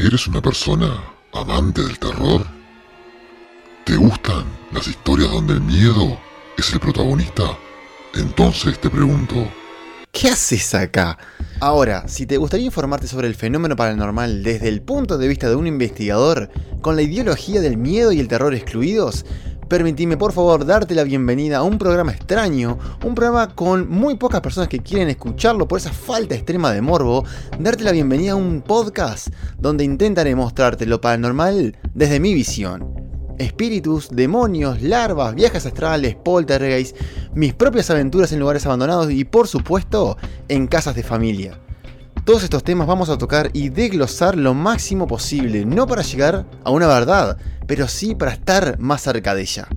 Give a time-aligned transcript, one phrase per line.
[0.00, 1.02] ¿Eres una persona
[1.32, 2.46] amante del terror?
[3.84, 6.16] ¿Te gustan las historias donde el miedo
[6.56, 7.58] es el protagonista?
[8.14, 9.34] Entonces te pregunto,
[10.12, 11.18] ¿Qué haces acá?
[11.58, 15.56] Ahora, si te gustaría informarte sobre el fenómeno paranormal desde el punto de vista de
[15.56, 16.48] un investigador,
[16.80, 19.26] con la ideología del miedo y el terror excluidos,
[19.68, 24.40] permitime por favor darte la bienvenida a un programa extraño, un programa con muy pocas
[24.40, 27.24] personas que quieren escucharlo por esa falta extrema de morbo,
[27.58, 32.94] darte la bienvenida a un podcast donde intentaré mostrarte lo paranormal desde mi visión.
[33.38, 36.96] Espíritus, demonios, larvas, viajes astrales, poltergeist,
[37.34, 40.16] mis propias aventuras en lugares abandonados y por supuesto
[40.48, 41.60] en casas de familia.
[42.24, 46.70] Todos estos temas vamos a tocar y desglosar lo máximo posible, no para llegar a
[46.70, 49.68] una verdad, pero sí para estar más cerca de ella.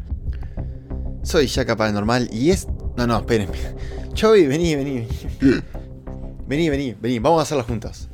[1.24, 2.68] Soy Yaka Paranormal y es...
[2.96, 3.58] No, no, espérenme.
[4.14, 5.08] Chovy, vení, vení.
[6.48, 8.10] Vení, vení, vení, vamos a hacerlo juntos.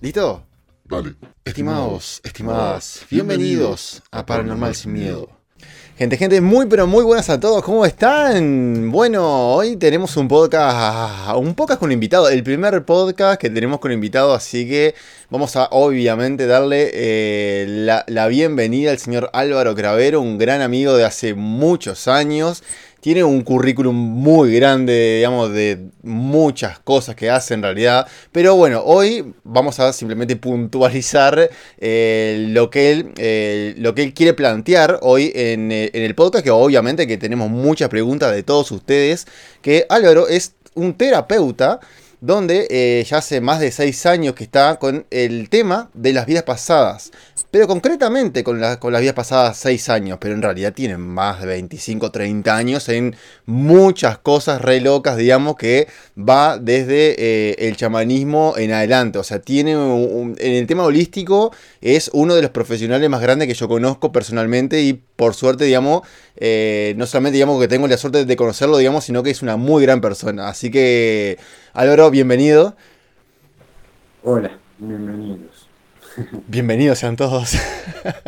[0.00, 0.44] ¿Listo?
[0.84, 1.14] vale.
[1.44, 5.37] Estimados, estimadas, bienvenidos a Paranormal Sin Miedo.
[5.98, 8.92] Gente, gente, muy pero muy buenas a todos, ¿cómo están?
[8.92, 13.90] Bueno, hoy tenemos un podcast, un podcast con invitado, el primer podcast que tenemos con
[13.90, 14.94] invitado, así que
[15.28, 20.96] vamos a obviamente darle eh, la, la bienvenida al señor Álvaro Cravero, un gran amigo
[20.96, 22.62] de hace muchos años
[23.00, 28.06] tiene un currículum muy grande, digamos, de muchas cosas que hace en realidad.
[28.32, 34.14] Pero bueno, hoy vamos a simplemente puntualizar eh, lo, que él, eh, lo que él
[34.14, 38.42] quiere plantear hoy en, eh, en el podcast, que obviamente que tenemos muchas preguntas de
[38.42, 39.26] todos ustedes,
[39.62, 41.80] que Álvaro es un terapeuta
[42.20, 46.26] donde eh, ya hace más de 6 años que está con el tema de las
[46.26, 47.12] vidas pasadas.
[47.50, 51.46] Pero concretamente con, con las vidas pasadas 6 años, pero en realidad tiene más de
[51.46, 53.16] 25, 30 años en
[53.46, 55.88] muchas cosas re locas, digamos, que
[56.18, 59.18] va desde eh, el chamanismo en adelante.
[59.18, 63.48] O sea, tiene un, en el tema holístico es uno de los profesionales más grandes
[63.48, 66.02] que yo conozco personalmente y por suerte, digamos,
[66.36, 69.56] eh, no solamente digamos que tengo la suerte de conocerlo, digamos, sino que es una
[69.56, 70.48] muy gran persona.
[70.48, 71.38] Así que,
[71.72, 72.76] Álvaro, bienvenido.
[74.24, 75.67] Hola, bienvenidos.
[76.48, 77.56] Bienvenidos sean todos.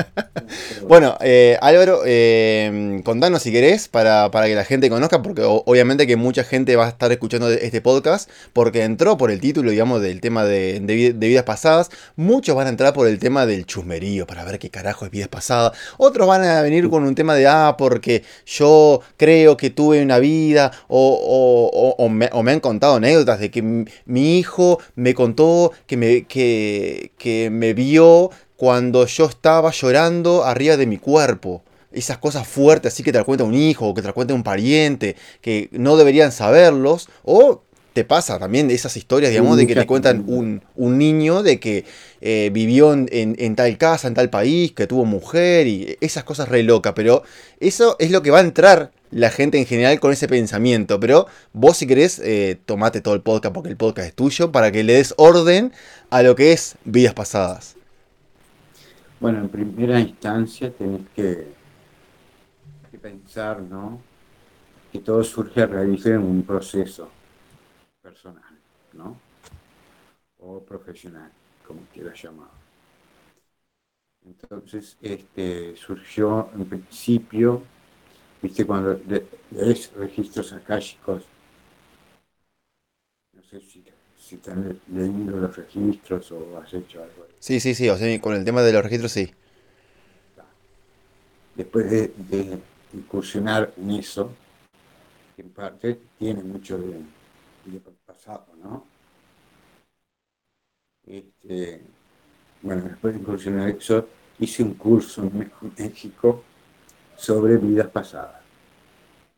[0.89, 6.07] bueno, eh, Álvaro, eh, contanos si querés para, para, que la gente conozca, porque obviamente
[6.07, 10.01] que mucha gente va a estar escuchando este podcast, porque entró por el título, digamos,
[10.03, 11.91] del tema de, de, de, vidas pasadas.
[12.17, 15.29] Muchos van a entrar por el tema del chusmerío, para ver qué carajo es vidas
[15.29, 15.73] pasadas.
[15.97, 20.19] Otros van a venir con un tema de, ah, porque yo creo que tuve una
[20.19, 25.73] vida, o, o, o, me, han contado anécdotas de que mi, mi hijo me contó
[25.87, 31.63] que me, que, que me vio cuando yo estaba llorando arriba de mi cuerpo.
[31.93, 34.35] Esas cosas fuertes, así que te la cuenta un hijo, o que te la cuenta
[34.35, 37.09] un pariente, que no deberían saberlos.
[37.25, 37.63] O
[37.95, 41.85] te pasa también esas historias, digamos, de que te cuentan un, un niño de que
[42.21, 46.23] eh, vivió en, en, en, tal casa, en tal país, que tuvo mujer y esas
[46.23, 46.93] cosas re locas.
[46.95, 47.23] Pero
[47.59, 51.01] eso es lo que va a entrar la gente en general con ese pensamiento.
[51.01, 54.73] Pero vos, si querés, eh, tomate todo el podcast porque el podcast es tuyo para
[54.73, 55.73] que le des orden
[56.11, 57.77] a lo que es vidas pasadas.
[59.21, 61.47] Bueno, en primera instancia tenés que,
[62.91, 64.01] que pensar, ¿no?
[64.93, 67.11] Que todo surge a raíz de un proceso
[68.03, 68.59] personal,
[68.95, 69.17] ¿no?
[70.39, 71.31] O profesional,
[71.67, 72.49] como quieras llamar.
[74.25, 77.63] Entonces, este, surgió en principio,
[78.43, 79.01] viste, cuando
[79.51, 81.23] lees registros akáshicos,
[83.33, 83.83] no sé si,
[84.17, 87.27] si están leyendo los registros o has hecho algo.
[87.41, 89.35] Sí, sí, sí, o sea, con el tema de los registros sí.
[91.55, 92.59] Después de, de
[92.93, 94.33] incursionar en eso,
[95.37, 97.03] que en parte tiene mucho de,
[97.65, 98.85] de pasado, ¿no?
[101.05, 101.83] Este,
[102.63, 104.09] bueno, después de incursionar en eso,
[104.39, 106.45] hice un curso en México
[107.21, 108.41] sobre vidas pasadas,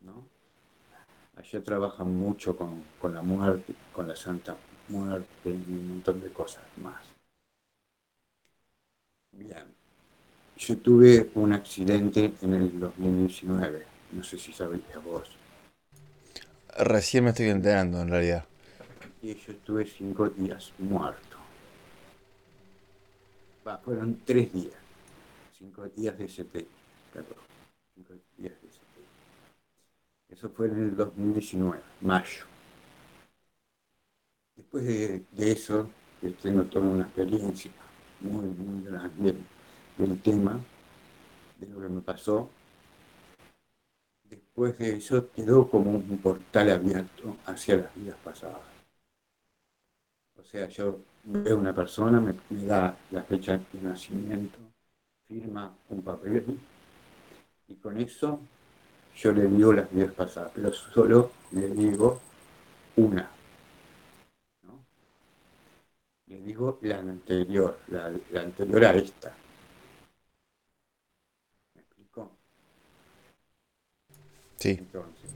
[0.01, 0.23] ¿no?
[1.35, 4.55] Allá trabajan mucho con, con la muerte, con la santa
[4.87, 7.03] muerte y un montón de cosas más.
[9.33, 9.65] Bien,
[10.57, 15.29] yo tuve un accidente en el 2019, no sé si sabías vos.
[16.77, 18.45] Recién me estoy enterando, en realidad.
[19.23, 21.37] Y yo estuve cinco días muerto.
[23.67, 24.75] Va, fueron tres días.
[25.57, 26.67] Cinco días de CT.
[27.13, 27.52] Perdón.
[30.29, 32.45] Eso fue en el 2019, mayo.
[34.55, 35.89] Después de, eso,
[36.41, 37.71] tengo toda una experiencia
[38.19, 39.35] muy, muy grande
[39.97, 40.59] del tema,
[41.59, 42.49] de lo que me pasó.
[44.23, 48.61] Después de eso quedó como un portal abierto hacia las vidas pasadas.
[50.35, 54.57] O sea, yo veo una persona, me, me da la fecha de nacimiento,
[55.27, 56.59] firma un papel
[57.67, 58.39] y con eso
[59.15, 62.19] yo le digo las vidas pasadas, pero solo le digo
[62.95, 63.29] una.
[64.63, 64.85] ¿no?
[66.27, 69.33] Le digo la anterior, la, la anterior a esta.
[71.75, 72.31] ¿Me explico?
[74.57, 74.71] Sí.
[74.71, 75.31] Entonces,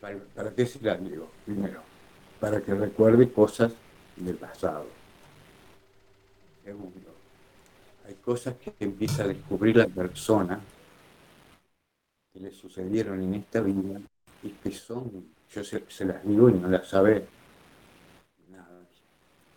[0.00, 1.30] ¿para, para qué se la digo?
[1.44, 1.80] Primero,
[2.40, 3.72] para que recuerde cosas
[4.16, 4.86] del pasado.
[6.62, 7.14] Segundo,
[8.06, 10.60] hay cosas que empieza a descubrir la persona
[12.34, 14.00] que le sucedieron en esta vida
[14.42, 17.28] y que son, yo se, las digo y no las sabe
[18.50, 18.80] nada.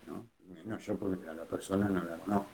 [0.06, 0.78] ¿no?
[0.78, 2.46] Yo porque a la persona no la conozco.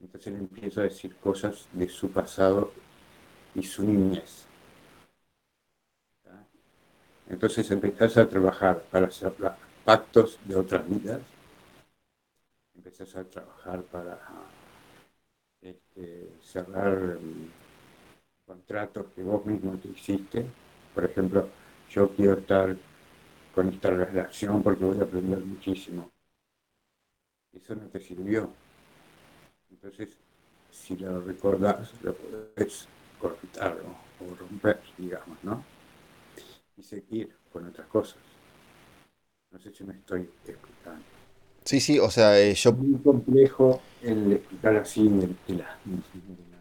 [0.00, 2.72] Entonces le empiezo a decir cosas de su pasado
[3.54, 4.46] y su niñez.
[7.28, 9.34] Entonces empezás a trabajar para hacer
[9.84, 11.20] pactos de otras vidas.
[12.74, 14.18] Empezás a trabajar para
[15.60, 17.18] este, cerrar
[18.46, 20.46] contratos que vos mismo te hiciste.
[20.94, 21.48] Por ejemplo,
[21.90, 22.76] yo quiero estar
[23.54, 26.10] con esta relación porque voy a aprender muchísimo.
[27.52, 28.54] Eso no te sirvió.
[29.70, 30.16] Entonces,
[30.72, 32.88] si lo recordás, lo podés
[33.20, 35.64] cortarlo o romper, digamos, ¿no?
[36.76, 38.22] Y seguir con otras cosas.
[39.50, 41.04] No sé si me estoy explicando.
[41.64, 45.78] Sí, sí, o sea, eh, Es yo muy complejo el explicar así de, de la,
[45.84, 46.55] de la nada, ¿no?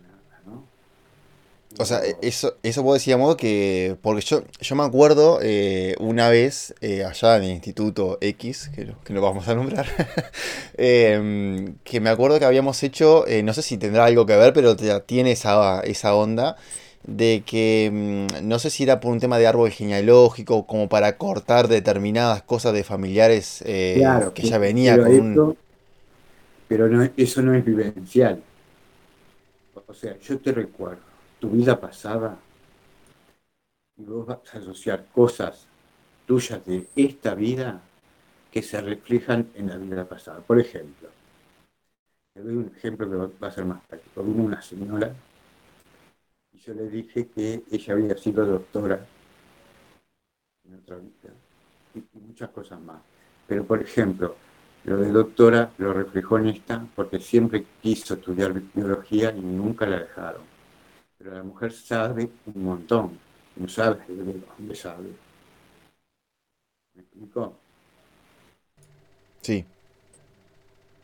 [1.77, 6.30] O sea, e- eso, eso vos decíamos que, porque yo, yo me acuerdo eh, una
[6.30, 9.86] vez eh, allá en el Instituto X, que que no vamos a nombrar,
[10.77, 14.54] em, que me acuerdo que habíamos hecho, eh, no sé si tendrá algo que ver,
[14.54, 14.75] pero
[15.06, 16.56] tiene esa, esa onda
[17.04, 21.18] de que mm, no sé si era por un tema de árbol genealógico, como para
[21.18, 25.44] cortar determinadas cosas de familiares Claro, que ya venía pero con un...
[25.44, 25.57] eso,
[26.68, 28.42] pero no, eso no es vivencial.
[29.88, 31.15] O sea, yo te recuerdo
[31.46, 32.38] tu vida pasada
[33.98, 35.68] y vos vas a asociar cosas
[36.26, 37.82] tuyas de esta vida
[38.52, 40.40] que se reflejan en la vida pasada.
[40.40, 41.08] Por ejemplo,
[42.34, 44.24] te doy un ejemplo que va a ser más práctico.
[44.24, 45.14] Vino una señora
[46.52, 49.06] y yo le dije que ella había sido doctora
[50.68, 51.32] en otra vida
[51.94, 53.02] y muchas cosas más.
[53.48, 54.36] Pero, por ejemplo,
[54.86, 60.00] lo de doctora lo reflejó en esta porque siempre quiso estudiar biología y nunca la
[60.00, 60.55] dejaron.
[61.25, 63.18] Pero la mujer sabe un montón,
[63.56, 65.07] no sabe de dónde sabe.
[66.94, 67.51] ¿Me explico?
[69.42, 69.66] Sí.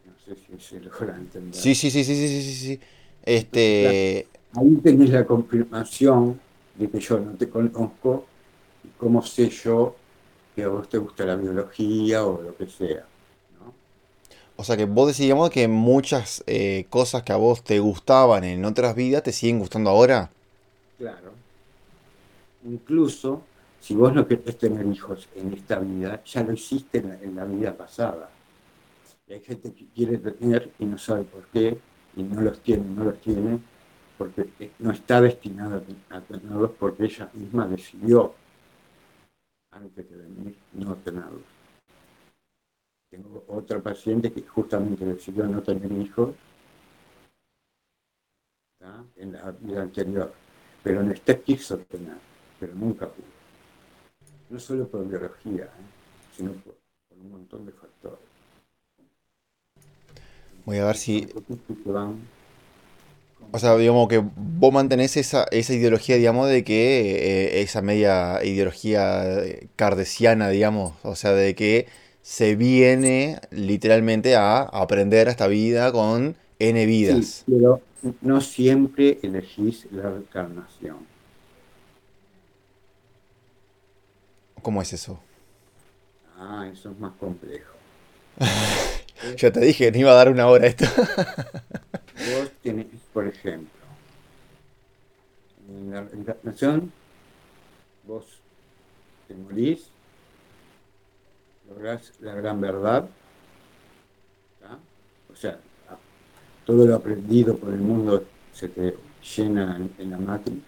[0.05, 1.59] No sé si se logra entender.
[1.59, 2.79] Sí, sí, sí, sí, sí, sí, sí, sí.
[3.23, 4.27] Este...
[4.53, 6.39] Ahí tenés la confirmación
[6.75, 8.27] de que yo no te conozco
[8.83, 9.95] y cómo sé yo
[10.55, 13.07] que a vos te gusta la biología o lo que sea.
[14.61, 18.63] O sea que vos decíamos que muchas eh, cosas que a vos te gustaban en
[18.63, 20.29] otras vidas te siguen gustando ahora.
[20.99, 21.31] Claro.
[22.65, 23.41] Incluso
[23.79, 27.75] si vos no querés tener hijos en esta vida, ya lo hiciste en la, vida
[27.75, 28.29] pasada.
[29.27, 31.79] Hay gente que quiere tener y no sabe por qué,
[32.15, 33.57] y no los tiene, no los tiene,
[34.15, 35.81] porque eh, no está destinada
[36.11, 38.35] a tenerlos porque ella misma decidió,
[39.71, 41.60] antes de venir, no tenerlos.
[43.11, 46.33] Tengo otra paciente que justamente decidió no tener hijos
[48.79, 49.03] ¿tá?
[49.17, 50.33] en la vida anterior,
[50.81, 52.15] pero en esta quiso tener,
[52.57, 53.25] pero nunca pudo.
[54.49, 56.37] No solo por biología, ¿eh?
[56.37, 56.73] sino por,
[57.09, 58.19] por un montón de factores.
[60.65, 61.27] Voy a ver si...
[63.53, 68.41] O sea, digamos que vos mantenés esa, esa ideología, digamos, de que eh, esa media
[68.45, 71.87] ideología eh, cardesiana, digamos, o sea, de que
[72.21, 77.43] se viene literalmente a aprender esta vida con N Sí, vidas.
[77.47, 77.81] pero
[78.21, 80.97] no siempre elegís la reencarnación.
[84.61, 85.19] ¿Cómo es eso?
[86.37, 87.73] Ah, eso es más complejo.
[89.37, 90.85] Ya te dije que te iba a dar una hora esto.
[92.15, 93.69] Vos tenés, por ejemplo,
[95.69, 96.91] en la reencarnación,
[98.07, 98.25] vos
[99.27, 99.89] te morís,
[102.19, 103.09] la gran verdad,
[104.59, 104.77] ¿tá?
[105.31, 105.59] o sea,
[106.65, 108.97] todo lo aprendido por el mundo se te
[109.35, 110.61] llena en, la máquina,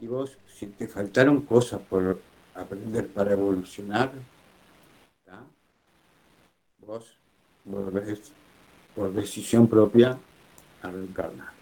[0.00, 2.20] y vos, si te faltaron cosas por
[2.54, 4.12] aprender para evolucionar,
[5.24, 5.42] ¿tá?
[6.86, 7.16] vos
[7.64, 8.32] volvés
[8.94, 10.18] por decisión propia
[10.82, 11.52] a reencarnar.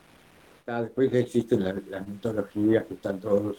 [0.67, 3.59] Ya, después existen la- las mitologías que están todos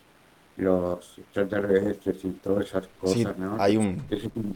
[0.58, 3.58] los extraterrestres y todas esas Sí, cosas, ¿no?
[3.58, 4.04] hay un,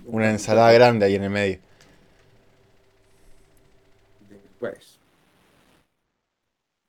[0.05, 1.59] una ensalada grande ahí en el medio.
[4.29, 5.01] Después,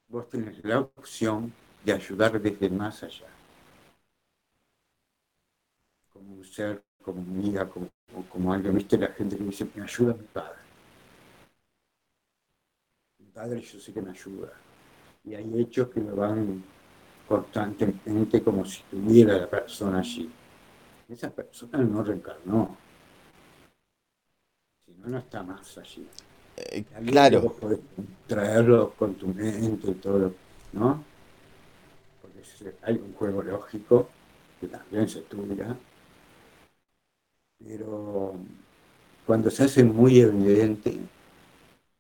[0.07, 1.53] vos tenés la opción
[1.85, 3.27] de ayudar desde más allá.
[6.13, 7.91] Como un ser, como un guía, como,
[8.31, 10.61] como alguien, viste la gente que dice, me ayuda mi padre.
[13.19, 14.53] Mi padre yo sé que me ayuda.
[15.25, 16.63] Y hay hechos que me van
[17.29, 20.31] constantemente como si tuviera la persona allí.
[21.09, 22.77] Esa persona no reencarnó.
[24.85, 26.07] Si no, no está más allí.
[26.57, 27.57] Eh, claro,
[28.27, 30.35] traerlo con tu mente y todo,
[30.73, 31.05] ¿no?
[32.23, 34.09] Porque es- hay un juego lógico
[34.61, 35.77] que también se estudia,
[37.59, 38.35] pero
[39.27, 40.99] cuando se hace muy evidente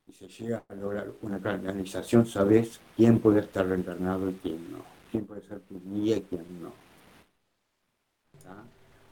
[0.06, 4.84] y se llega a lograr una canalización, sabes quién puede estar reencarnado y quién no,
[5.12, 6.72] quién puede ser tu guía y quién no.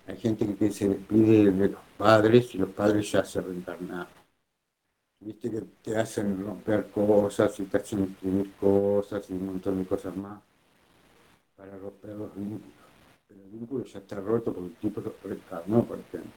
[0.06, 4.08] Hay gente que se despide de los padres y los padres ya se reencarnaron.
[5.20, 9.86] Viste que te hacen romper cosas y te hacen escribir cosas y un montón de
[9.86, 10.42] cosas más
[11.56, 12.74] para romper los vínculos.
[13.28, 16.32] Pero el vínculo ya está roto porque el tipo lo reencarnó, por ejemplo.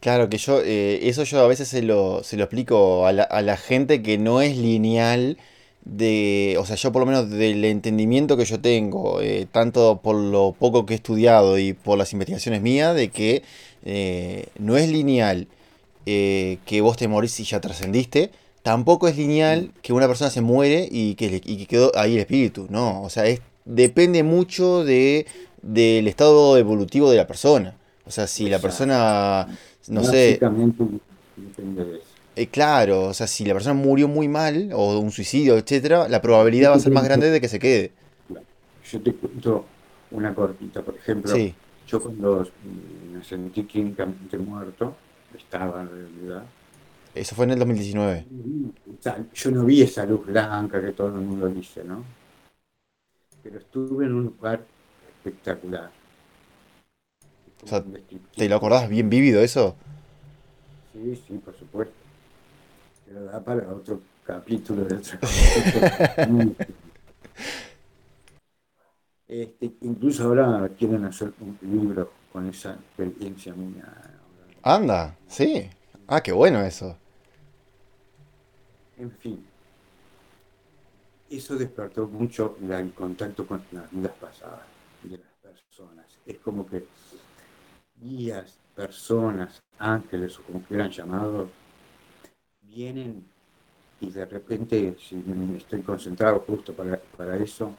[0.00, 3.22] claro que yo, eh, eso yo a veces se lo, se lo explico a la,
[3.24, 5.38] a la gente que no es lineal
[5.84, 10.16] de, o sea, yo por lo menos del entendimiento que yo tengo, eh, tanto por
[10.16, 13.42] lo poco que he estudiado y por las investigaciones mías, de que
[13.84, 15.46] eh, no es lineal
[16.06, 18.30] eh, que vos te morís y ya trascendiste.
[18.62, 22.14] Tampoco es lineal que una persona se muere y que, le- y que quedó ahí
[22.14, 23.02] el espíritu, ¿no?
[23.02, 25.26] O sea, es, depende mucho de,
[25.62, 27.76] del estado evolutivo de la persona.
[28.06, 29.48] O sea, si la persona,
[29.86, 30.44] no sé,
[31.36, 32.13] depende de eso.
[32.36, 36.20] Eh, claro, o sea, si la persona murió muy mal, o un suicidio, etcétera, la
[36.20, 37.92] probabilidad va a ser más grande de que se quede.
[38.90, 39.64] Yo te cuento
[40.10, 41.54] una cortita, por ejemplo, Sí,
[41.86, 44.94] yo cuando mm, me sentí clínicamente muerto,
[45.34, 46.44] estaba en realidad,
[47.14, 48.26] eso fue en el 2019.
[48.98, 52.04] O sea, yo no vi esa luz blanca que todo el mundo dice, ¿no?
[53.42, 54.64] Pero estuve en un lugar
[55.08, 55.90] espectacular.
[57.62, 57.84] O sea.
[58.36, 59.76] ¿Te lo acordás bien vívido eso?
[60.92, 62.03] Sí, sí, por supuesto.
[63.20, 65.18] Da para otro capítulo de otro
[66.16, 66.54] capítulo.
[69.28, 73.84] Este, incluso ahora quieren hacer un libro con esa experiencia mía.
[74.62, 75.70] Anda, sí.
[76.08, 76.96] Ah, qué bueno eso.
[78.98, 79.46] En fin,
[81.30, 84.62] eso despertó mucho el contacto con las vidas pasadas
[85.04, 86.06] de las personas.
[86.26, 86.84] Es como que
[88.00, 91.48] guías, personas, ángeles o como quieran llamados,
[92.74, 93.24] vienen
[94.00, 95.22] y de repente, si
[95.56, 97.74] estoy concentrado justo para, para eso,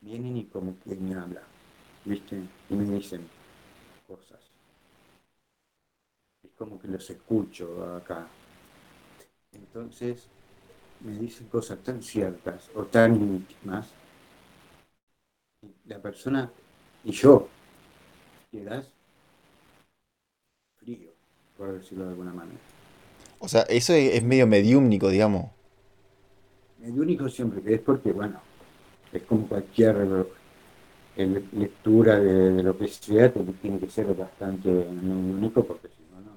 [0.00, 1.44] vienen y como que me hablan,
[2.04, 2.40] ¿viste?
[2.70, 3.22] Y me dicen
[4.06, 4.40] cosas.
[6.42, 8.26] Es como que los escucho acá.
[9.52, 10.26] Entonces,
[11.00, 13.88] me dicen cosas tan ciertas o tan íntimas.
[15.86, 16.50] La persona
[17.04, 17.48] y yo
[18.50, 18.90] quedas
[20.78, 21.10] frío,
[21.58, 22.75] por decirlo de alguna manera.
[23.38, 25.46] O sea, eso es, medio mediúmnico, digamos.
[26.82, 28.40] El único siempre que es porque, bueno,
[29.12, 29.96] es como cualquier
[31.16, 36.02] le- lectura de, de lo que sea, que tiene que ser bastante único porque si
[36.12, 36.32] no, no.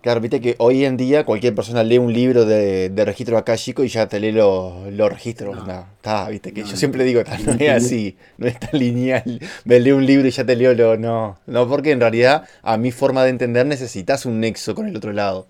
[0.00, 3.82] Claro, viste que hoy en día cualquier persona lee un libro de, de registro akáshico
[3.84, 5.56] y ya te lee los, los registros.
[5.56, 5.66] No.
[5.66, 7.66] No, está, viste que No, yo siempre digo, "Ta, no es Sí.
[7.68, 9.40] así, no es tan lineal.
[9.64, 10.96] Me leo un libro y ya te leo lo.
[10.96, 14.96] No, no, porque en realidad, a mi forma de entender, necesitas un nexo con el
[14.96, 15.48] otro lado.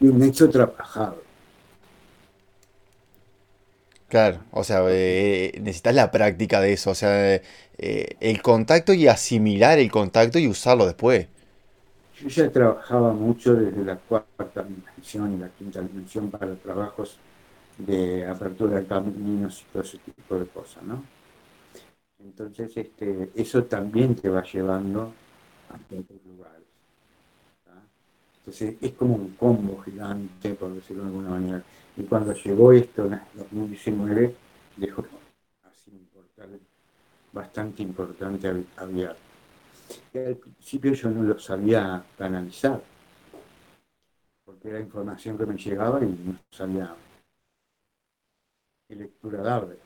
[0.00, 1.22] Y un hecho trabajado.
[4.08, 7.34] Claro, o sea, eh, necesitas la práctica de eso, o sea,
[7.78, 11.26] eh, el contacto y asimilar el contacto y usarlo después.
[12.14, 17.18] Yo ya trabajaba mucho desde la cuarta dimensión y la quinta dimensión para trabajos
[17.78, 21.04] de apertura de caminos y todo ese tipo de cosas, ¿no?
[22.18, 25.14] Entonces, este, eso también te va llevando
[25.70, 26.65] a otros lugares.
[28.46, 31.62] Entonces, es como un combo gigante, por decirlo de alguna manera.
[31.96, 34.34] Y cuando llegó esto en el 2019,
[34.76, 35.02] dejó
[35.64, 36.60] así un portal
[37.32, 39.20] bastante importante ab- abierto
[40.14, 42.82] al principio yo no lo sabía canalizar,
[44.46, 46.94] porque era información que me llegaba y no sabía
[48.88, 49.76] qué lectura darle.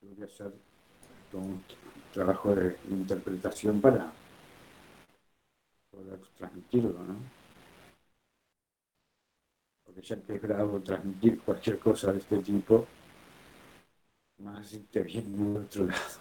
[0.00, 0.52] Tuve que hacer
[1.30, 1.62] todo un
[2.12, 4.12] trabajo de interpretación para
[6.02, 7.16] poder transmitirlo, ¿no?
[9.84, 12.86] Porque ya que es grabo transmitir cualquier cosa de este tipo,
[14.38, 16.20] más te viene de otro lado.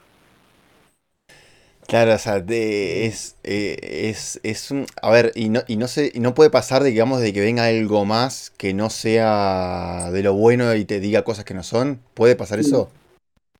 [1.87, 3.77] Claro, o sea, es, eh,
[4.09, 4.85] es, es un...
[5.01, 7.65] A ver, y no, y no se, y no puede pasar, digamos, de que venga
[7.65, 11.99] algo más que no sea de lo bueno y te diga cosas que no son.
[12.13, 12.91] ¿Puede pasar eso?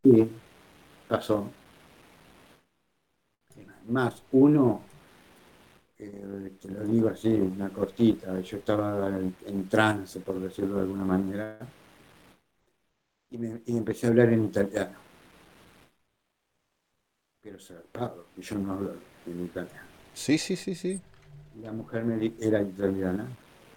[0.03, 0.29] Sí,
[1.07, 1.49] pasó.
[3.88, 4.81] Más uno,
[5.99, 11.03] eh, te lo digo así, una cortita, yo estaba en, trance, por decirlo de alguna
[11.03, 11.59] manera,
[13.29, 14.97] y, me, y empecé a hablar en italiano.
[17.41, 19.87] Pero zarpado, y yo no hablo en italiano.
[20.13, 21.01] Sí, sí, sí, sí.
[21.61, 23.27] La mujer me era italiana,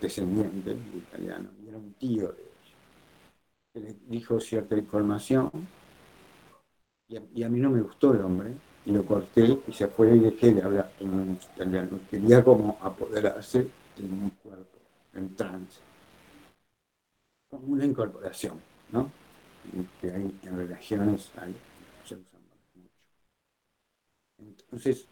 [0.00, 2.76] descendiente de italiano, y era un tío de ella.
[3.72, 5.50] Que le dijo cierta información,
[7.08, 9.86] y a, y a mí no me gustó el hombre, y lo corté y se
[9.88, 12.00] fue y dejé de hablar italiano.
[12.10, 14.78] Quería como apoderarse de un cuerpo
[15.14, 15.80] en trance.
[17.48, 18.60] Como una incorporación,
[18.90, 19.10] ¿no?
[20.00, 21.54] Que hay en relaciones hay,
[22.04, 22.38] se usa
[22.74, 22.88] mucho.
[24.38, 25.06] Entonces,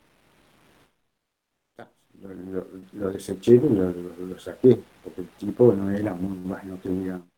[2.92, 7.29] lo, deseché y lo saqué, porque el tipo no era muy bueno que digamos.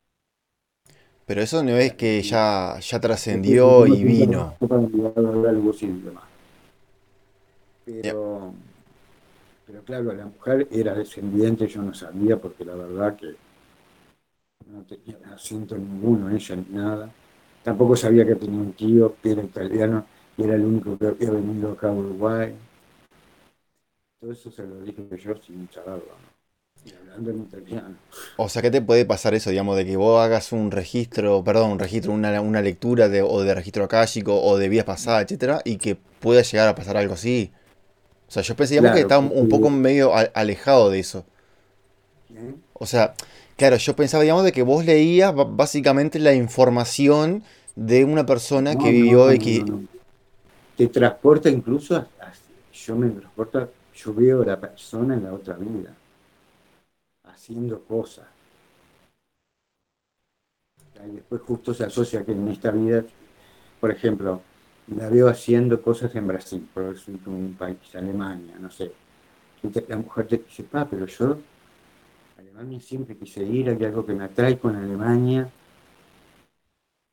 [1.32, 4.54] Pero eso no es que ya, ya trascendió y vino.
[7.84, 8.54] Pero,
[9.66, 13.34] pero claro, la mujer era descendiente, yo no sabía, porque la verdad que
[14.66, 17.10] no tenía acento ninguno ella ni nada.
[17.62, 20.04] Tampoco sabía que tenía un tío que era italiano
[20.36, 22.54] y era el único que había venido acá a Uruguay.
[24.20, 26.31] Todo eso se lo dije yo sin saberlo, ¿no?
[26.84, 27.96] Y hablando en italiano.
[28.36, 31.70] O sea, ¿qué te puede pasar eso, digamos, de que vos hagas un registro, perdón,
[31.72, 35.60] un registro, una, una lectura de, o de registro akáshico o de vidas pasadas, etcétera,
[35.64, 37.52] y que pueda llegar a pasar algo así?
[38.28, 41.26] O sea, yo pensé, digamos, que estaba un poco medio alejado de eso.
[42.34, 42.54] ¿eh?
[42.74, 43.14] O sea,
[43.56, 47.44] claro, yo pensaba, digamos, de que vos leías básicamente la información
[47.76, 49.64] de una persona No, que vivió no, y que...
[49.64, 49.88] no, no.
[50.76, 52.32] Te transporta incluso, a- a-
[52.72, 55.94] yo me transporta, yo veo a la persona en la otra vida,
[57.42, 58.26] haciendo cosas.
[61.05, 63.05] Y después justo se asocia que en esta vida,
[63.81, 64.40] por ejemplo,
[64.87, 68.92] la veo haciendo cosas en Brasil, por ejemplo, un país, Alemania, no sé.
[69.88, 71.37] La mujer te dice, pa, pero yo,
[72.38, 75.50] Alemania siempre quise ir, hay algo que me atrae con Alemania.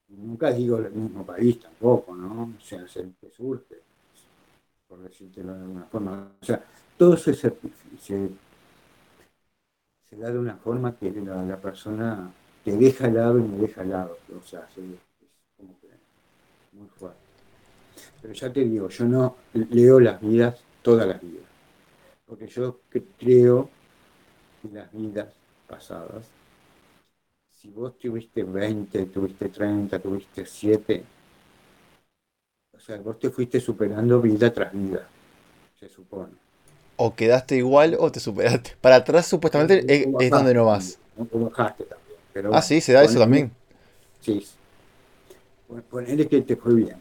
[0.10, 2.54] Nunca digo el mismo país tampoco, ¿no?
[2.56, 3.82] O sea, se, que surge,
[4.88, 6.32] por decírtelo de alguna forma.
[6.40, 6.64] O sea,
[6.98, 7.52] todo se, se,
[10.10, 12.32] se- da de una forma que la, persona
[12.64, 14.18] te deja al lado y me deja al lado.
[14.38, 15.90] O sea, se- es como que
[16.78, 17.20] muy fuerte.
[18.22, 21.46] Pero ya te digo, yo no leo las vidas, todas las vidas.
[22.28, 22.80] Porque yo
[23.20, 23.70] creo
[24.64, 25.30] en las vidas
[25.68, 26.26] pasadas
[27.54, 31.04] si vos tuviste 20, tuviste 30, tuviste 7,
[32.76, 35.08] o sea, vos te fuiste superando vida tras vida,
[35.80, 36.34] se supone.
[37.06, 38.70] O quedaste igual o te superaste.
[38.82, 41.00] Para atrás supuestamente es, O es donde no vas.
[41.16, 42.20] bajaste, bajaste también.
[42.34, 43.56] Pero Ah, sí, se da eso también.
[44.22, 44.46] Sí.
[45.68, 47.00] Pon- Ponele que te fue bien.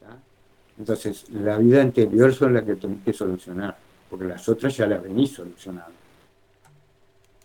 [0.00, 0.16] ¿tá?
[0.78, 3.76] Entonces, la vida anterior son las que tenés que solucionar,
[4.08, 5.94] porque las otras ya las venís solucionando.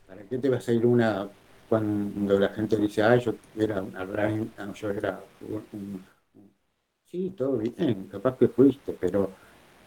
[0.08, 1.28] ¿Para qué te vas a ir una
[1.70, 4.02] cuando la gente dice, ah, yo era una
[4.58, 6.04] ah, yo era un-".
[7.06, 9.32] Sí, todo bien, capaz que fuiste, pero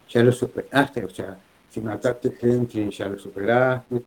[0.09, 1.37] ya lo superaste, o sea,
[1.69, 4.03] si mataste gente, ya lo superaste,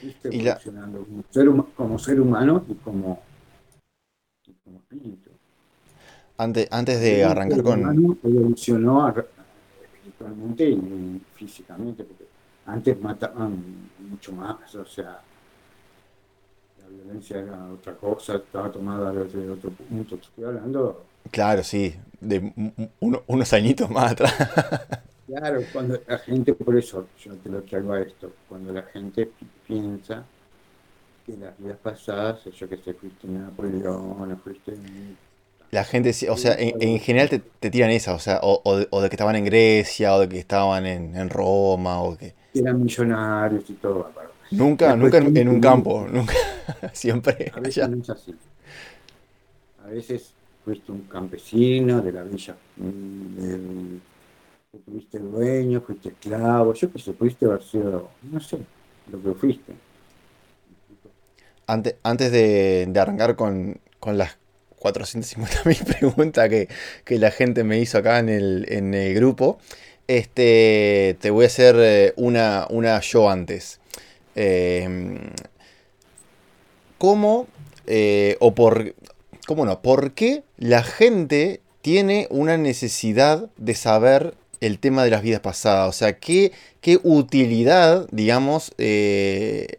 [0.00, 3.20] y- Y la- evolucionando como ser, huma- como ser humano y como,
[4.46, 5.30] y como espíritu.
[6.38, 7.80] Antes, antes de El arrancar ser con...
[7.80, 12.26] humano evolucionó espiritualmente y físicamente, porque
[12.66, 13.62] antes mataban
[14.08, 15.20] mucho más, o sea,
[16.80, 20.14] la violencia era otra cosa, estaba tomada desde otro punto.
[20.16, 22.52] Estoy hablando, Claro, sí, de
[23.00, 24.34] uno- unos añitos más atrás.
[25.26, 29.26] claro, cuando la gente, por eso yo te lo traigo a esto, cuando la gente
[29.26, 30.24] pi- piensa
[31.24, 34.72] que las vidas pasadas, yo que sé, fuiste en Napoleón, fuiste
[35.70, 38.60] La gente, sí, o sea, en, en general te, te tiran esa, o sea, o,
[38.64, 42.00] o de, o de que estaban en Grecia, o de que estaban en, en Roma,
[42.02, 42.34] o que...
[42.54, 44.34] eran millonarios y todo, bárbaro.
[44.50, 46.32] Nunca, nunca en, un campo, nunca,
[46.92, 47.90] siempre A veces allá.
[47.90, 48.38] no es así.
[49.78, 50.37] A veces
[50.68, 53.96] fuiste un campesino de la villa, mm,
[54.70, 58.58] que tuviste dueño, fuiste esclavo, yo que sé, pudiste haber sido, no sé,
[59.10, 59.72] lo que fuiste.
[61.66, 64.36] Antes, antes de, de arrancar con, con las
[64.78, 66.68] 450.000 preguntas que,
[67.06, 69.58] que la gente me hizo acá en el, en el grupo,
[70.06, 73.80] este, te voy a hacer eh, una, una yo antes.
[74.36, 75.18] Eh,
[76.98, 77.46] ¿Cómo
[77.86, 78.94] eh, o por
[79.48, 79.80] ¿cómo no?
[79.80, 85.88] ¿Por qué la gente tiene una necesidad de saber el tema de las vidas pasadas?
[85.88, 89.78] O sea, ¿qué, qué utilidad, digamos, eh,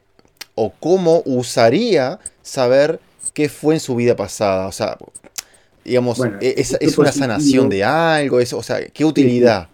[0.56, 3.00] o cómo usaría saber
[3.36, 4.66] qué fue en su vida pasada?
[4.66, 4.98] O sea,
[5.86, 8.40] digamos, Bueno, ¿e- ¿es, es una sanación de algo?
[8.40, 9.70] Es, o sea, ¿qué utilidad?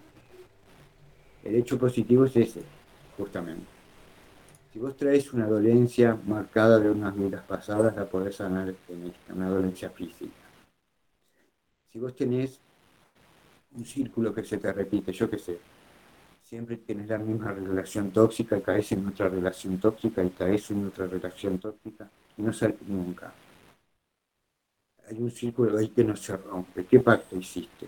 [1.42, 2.60] El hecho positivo es ese,
[3.16, 3.75] justamente.
[4.76, 9.32] Si vos traes una dolencia marcada de unas vidas pasadas, la podés sanar en esta,
[9.32, 10.34] una dolencia física.
[11.90, 12.60] Si vos tenés
[13.74, 15.58] un círculo que se te repite, yo qué sé,
[16.42, 21.06] siempre tenés la misma relación tóxica caes en otra relación tóxica y caes en otra
[21.06, 23.32] relación tóxica y no salís nunca.
[25.08, 26.84] Hay un círculo ahí que no se rompe.
[26.84, 27.86] ¿Qué pacto hiciste?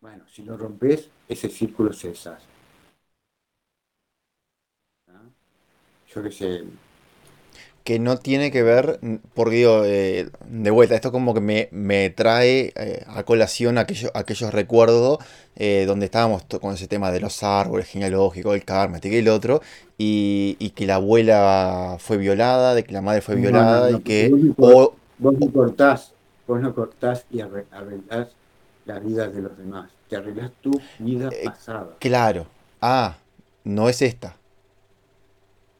[0.00, 2.48] Bueno, si lo rompes, ese círculo se deshace.
[5.06, 5.22] ¿Ah?
[6.14, 6.64] Yo qué sé,
[7.84, 8.98] que no tiene que ver,
[9.34, 14.10] porque digo, eh, de vuelta, esto como que me, me trae eh, a colación aquello-
[14.14, 15.18] aquellos recuerdos
[15.56, 19.28] eh, donde estábamos con ese tema de los árboles genealógicos, el karma, este que el
[19.28, 19.60] otro,
[19.98, 23.98] y, y que la abuela fue violada, de que la madre fue violada, no, no,
[23.98, 24.30] y que...
[24.56, 26.12] vos vos no cortás,
[26.46, 28.28] vos no cortás y arre- arreglás
[28.84, 29.90] las vidas de los demás.
[30.08, 31.96] Te arreglás tu vida Eh, pasada.
[31.98, 32.46] claro,
[32.80, 33.16] ah,
[33.64, 34.36] no es esta.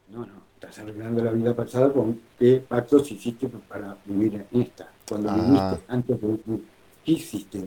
[0.07, 4.91] No, no, estás arreglando la vida pasada con qué pactos hiciste para vivir en esta.
[5.07, 5.35] Cuando Ah.
[5.45, 6.65] viviste antes de vivir,
[7.03, 7.59] ¿qué hiciste?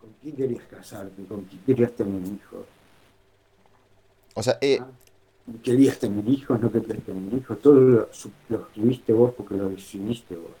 [0.00, 1.24] ¿Con quién querías casarte?
[1.26, 2.66] ¿Con quién querías tener hijos?
[4.34, 4.90] O sea, eh, ¿Ah?
[5.62, 6.60] ¿Querías tener hijos?
[6.60, 7.60] ¿No querías tener hijos?
[7.60, 8.08] Todo lo,
[8.48, 10.52] lo tuviste vos porque lo decidiste vos.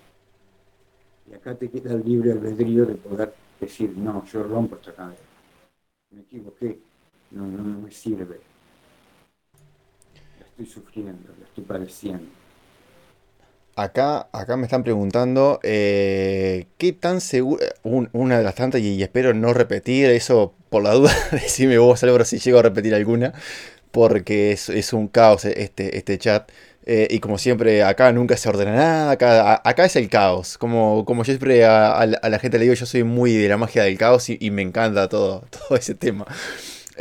[1.28, 5.16] Y acá te queda el libre albedrío de poder decir, no, yo rompo esta cadena.
[6.10, 6.78] Me equivoqué.
[7.32, 8.40] No, no, no me sirve.
[10.62, 12.24] Estoy sufriendo, la estoy padeciendo.
[13.74, 19.02] Acá, acá me están preguntando eh, qué tan seguro, un- una de las tantas, y,
[19.02, 23.32] espero no repetir eso por la duda, decime vos algo si llego a repetir alguna,
[23.92, 26.50] porque es, es un caos este, este chat.
[26.86, 30.58] eh, y como siempre, acá nunca se ordena nada, acá, acá es el caos.
[30.58, 33.34] Como, como yo siempre a, a la a la gente le digo, yo soy muy
[33.36, 36.26] de la magia del caos y, y me encanta todo, todo ese tema.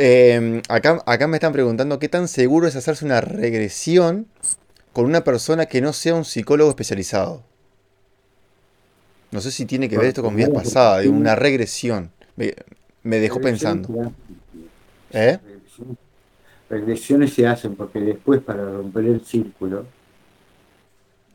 [0.03, 4.25] Eh, acá, acá me están preguntando qué tan seguro es hacerse una regresión
[4.93, 7.43] con una persona que no sea un psicólogo especializado.
[9.29, 12.09] No sé si tiene que ver esto con vidas pasadas, de una regresión.
[12.35, 12.55] Me,
[13.03, 14.11] me dejó pensando.
[15.11, 15.37] ¿Eh?
[15.45, 15.97] Regresiones-
[16.69, 19.85] Regresiones se hacen porque después para romper el círculo,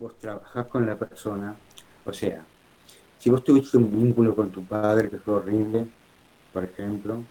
[0.01, 1.55] vos trabajás con la persona,
[2.05, 2.43] o sea,
[3.21, 5.87] si vos tuviste un vínculo con tu padre que fue horrible,
[6.53, 7.23] por ejemplo,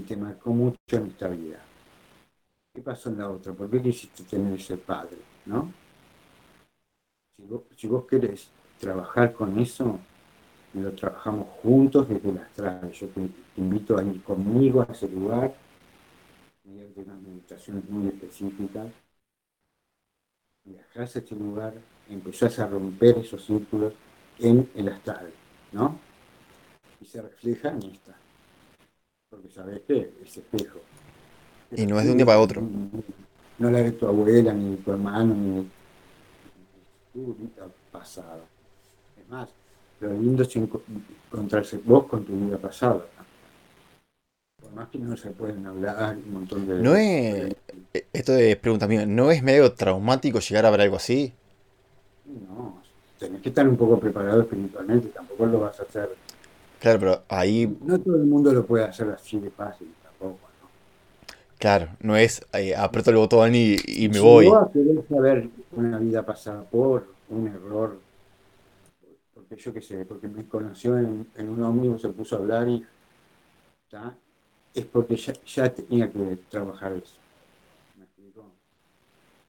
[0.00, 1.58] y te marcó mucho en esta vida,
[2.72, 3.52] ¿qué pasó en la otra?
[3.52, 5.18] ¿Por qué quisiste tener ese padre?
[5.44, 5.70] ¿No?
[7.36, 9.98] Si vos, si vos querés trabajar con eso,
[10.72, 12.90] lo trabajamos juntos desde el astral.
[12.92, 15.54] Yo te, te invito a ir conmigo a ese lugar,
[16.64, 18.86] mediante unas meditaciones muy específicas.
[20.64, 21.74] Viajás a este lugar,
[22.08, 23.92] empezás a romper esos círculos
[24.38, 25.30] en el astral,
[25.72, 25.98] ¿no?
[27.00, 28.16] Y se refleja en esta.
[29.30, 30.80] Porque sabés que es espejo.
[31.76, 32.62] Y no es de un día para otro.
[33.58, 35.66] No la de tu abuela, ni de tu hermano, ni de
[37.12, 38.40] tu vida pasada.
[39.20, 39.48] Es más,
[40.00, 40.80] lo lindo es enco-
[41.32, 43.06] encontrarse vos con tu vida pasada.
[44.60, 46.74] Por más que no se pueden hablar un montón de...
[46.82, 47.54] No es-
[48.12, 49.06] Esto es pregunta mía.
[49.06, 51.32] ¿No es medio traumático llegar a ver algo así?
[52.26, 52.82] No,
[53.18, 56.08] tenés que estar un poco preparado espiritualmente, tampoco lo vas a hacer.
[56.80, 60.38] Claro, pero ahí, No todo el mundo lo puede hacer así de fácil, tampoco.
[60.62, 60.70] ¿no?
[61.58, 64.58] claro, no es eh, aprieto el botón y, y me si voy.
[64.58, 67.98] vos querés saber una vida pasada por un error,
[69.34, 72.68] porque yo qué sé, porque me conoció en, en un ómnibus, se puso a hablar
[72.68, 72.84] y
[73.90, 74.16] ¿tá?
[74.74, 77.16] es porque ya, ya tenía que trabajar eso.
[77.96, 78.44] ¿Me explico?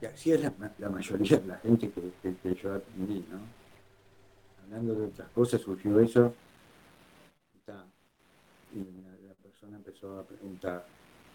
[0.01, 3.39] Y así es la, la mayoría de la gente que, que- que yo atendí, ¿no?
[4.63, 6.33] Hablando de otras cosas surgió eso.
[8.73, 10.85] Y la, la persona empezó a preguntar,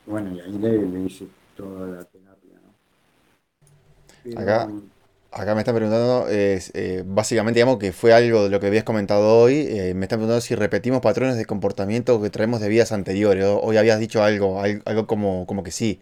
[0.07, 2.75] bueno, y ahí le, le hice toda la terapia, ¿no?
[4.22, 4.75] Pero, Acá-
[5.33, 8.85] Acá me están preguntando, es, eh, básicamente digamos que fue algo de lo que habías
[8.85, 12.92] comentado hoy, eh, me están preguntando si repetimos patrones de comportamiento que traemos de vidas
[12.92, 13.44] anteriores.
[13.62, 16.01] Hoy habías dicho algo, al- algo como, como que sí.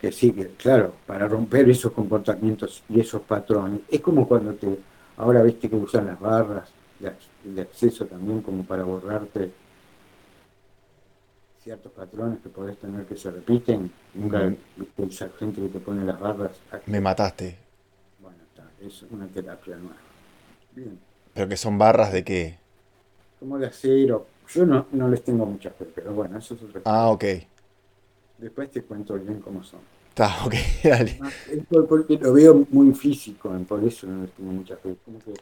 [0.00, 4.78] que sí, que claro, para romper esos comportamientos y esos patrones, es como cuando te,
[5.16, 6.68] ahora viste que usan las barras
[7.44, 9.50] de acceso también como para borrarte
[11.62, 14.56] ciertos patrones que podés tener que se repiten, nunca Mm.
[14.76, 16.52] viste esa gente que te pone las barras,
[16.86, 17.56] Me mataste.
[18.20, 19.96] bueno, está, es una terapia nueva.
[20.74, 20.98] Bien.
[21.34, 22.58] ¿Pero que son barras de qué?
[23.38, 24.26] como de acero.
[24.48, 27.02] Yo no, no les tengo mucha fe, pero bueno, eso es otra cosa.
[27.02, 27.24] Ah, ok.
[28.38, 29.80] Después te cuento bien cómo son.
[30.10, 31.18] Está, ok, dale.
[31.22, 31.30] Ah,
[31.88, 34.94] porque lo veo muy físico, por eso no les tengo mucha fe.
[35.04, 35.32] Como que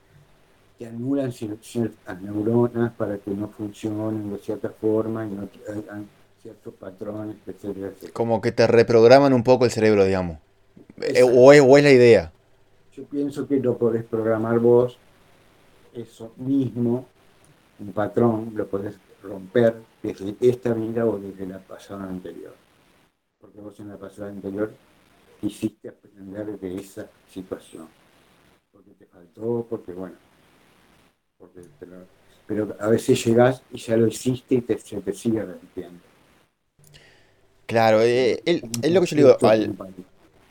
[0.79, 6.09] te anulan cier- ciertas neuronas para que no funcionen de cierta forma y no hagan
[6.41, 8.13] ciertos patrones, etcétera, etcétera.
[8.13, 10.39] Como que te reprograman un poco el cerebro, digamos.
[11.01, 12.33] Eh, o, es, o es la idea.
[12.95, 14.97] Yo pienso que lo podés programar vos,
[15.95, 17.07] eso mismo,
[17.81, 22.55] un patrón, lo podés romper desde esta vida o desde la pasada anterior.
[23.41, 24.73] Porque vos en la pasada anterior
[25.41, 27.89] quisiste aprender de esa situación.
[28.73, 30.15] Porque te faltó, porque bueno.
[31.39, 32.07] Porque te lo-
[32.47, 36.01] pero a veces llegás y ya lo hiciste y te, se te sigue repitiendo.
[37.67, 39.75] Claro, eh, es, es lo que yo le digo al,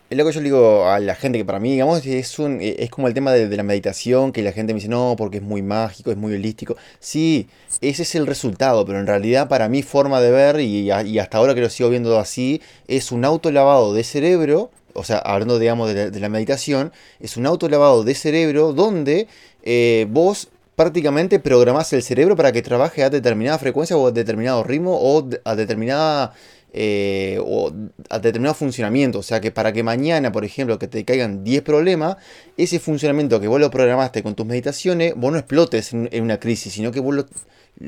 [0.09, 2.89] Es lo que yo digo a la gente que para mí, digamos, es un, es
[2.91, 5.43] como el tema de, de la meditación, que la gente me dice, no, porque es
[5.43, 6.77] muy mágico, es muy holístico.
[6.99, 7.49] Sí,
[7.81, 11.55] ese es el resultado, pero en realidad para mi forma de ver, y, hasta ahora
[11.55, 15.95] que lo sigo viendo así, es un autolavado de cerebro, o sea, hablando, digamos, de
[15.95, 19.27] la, de la meditación, es un autolavado de cerebro donde
[19.63, 24.63] eh, vos prácticamente programás el cerebro para que trabaje a determinada frecuencia o a determinado
[24.63, 26.33] ritmo o a determinada
[26.71, 27.71] eh, o
[28.11, 29.17] a determinado funcionamiento.
[29.17, 32.17] O sea que para que mañana, por ejemplo, que te caigan 10 problemas,
[32.57, 36.39] ese funcionamiento que vos lo programaste con tus meditaciones, vos no explotes en, en una
[36.39, 37.25] crisis, sino que vos lo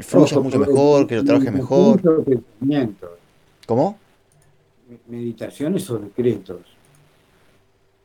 [0.02, 2.02] fluyas mucho mejor, que lo trabajes mejor.
[3.68, 4.00] ¿Cómo?
[5.08, 6.62] meditaciones o decretos.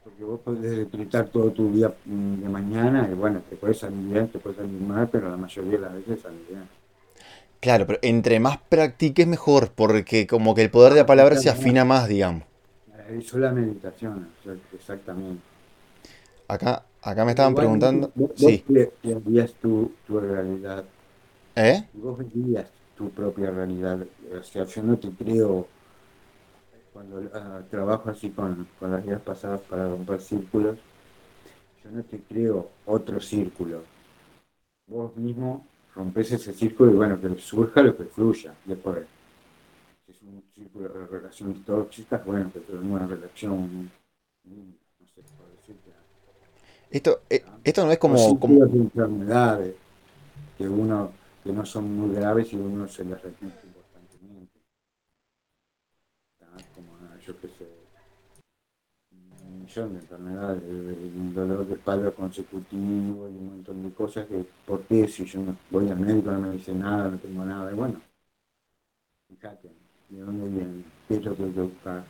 [0.04, 4.06] Porque vos podés decretar todo tu día mm, de mañana y bueno, te puede salir
[4.12, 6.68] bien, te puede salir mal, pero la mayoría de las veces sale bien.
[7.60, 11.48] Claro, pero entre más practiques mejor, porque como que el poder de la palabra se
[11.50, 12.44] afina más, digamos.
[13.10, 14.26] Eso es la meditación,
[14.72, 15.42] exactamente.
[16.48, 18.12] Acá, acá me estaban preguntando.
[18.14, 20.84] Vos, vos Sí, crearías tu, tu realidad,
[21.56, 21.84] ¿eh?
[21.92, 23.98] vos verías tu propia realidad.
[24.38, 25.66] O sea, yo no te creo,
[26.94, 30.78] cuando ah, trabajo así con, con las vidas pasadas para romper círculos,
[31.84, 33.82] yo no te creo otro círculo.
[34.86, 39.06] Vos mismo rompes ese círculo y bueno, que surja lo que fluya después.
[40.06, 43.90] Si es un círculo de relaciones tóxicas, bueno, que tenga una relación,
[44.44, 45.90] no sé, por decirte.
[46.90, 49.74] Esto, eh, esto no es O como, como, de enfermedades
[50.56, 54.60] que uno, que no son muy graves y uno se las repite constantemente.
[56.38, 56.46] ¿tá?
[56.74, 57.68] Como, ah, yo qué sé,
[59.46, 64.44] un millón de enfermedades, un dolor de espalda consecutivo y un montón de cosas que,
[64.66, 67.72] ¿por qué si yo no voy al médico no me dice nada, no tengo nada?
[67.72, 68.00] Y bueno,
[69.28, 69.70] fíjate,
[70.10, 70.84] ¿de dónde viene?
[71.08, 72.04] ¿Qué es lo que hay que buscar?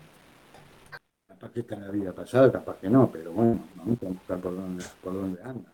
[1.27, 4.39] Capaz que está en la vida pasada, capaz que no, pero bueno, vamos a buscar
[4.39, 5.73] por dónde, por dónde anda.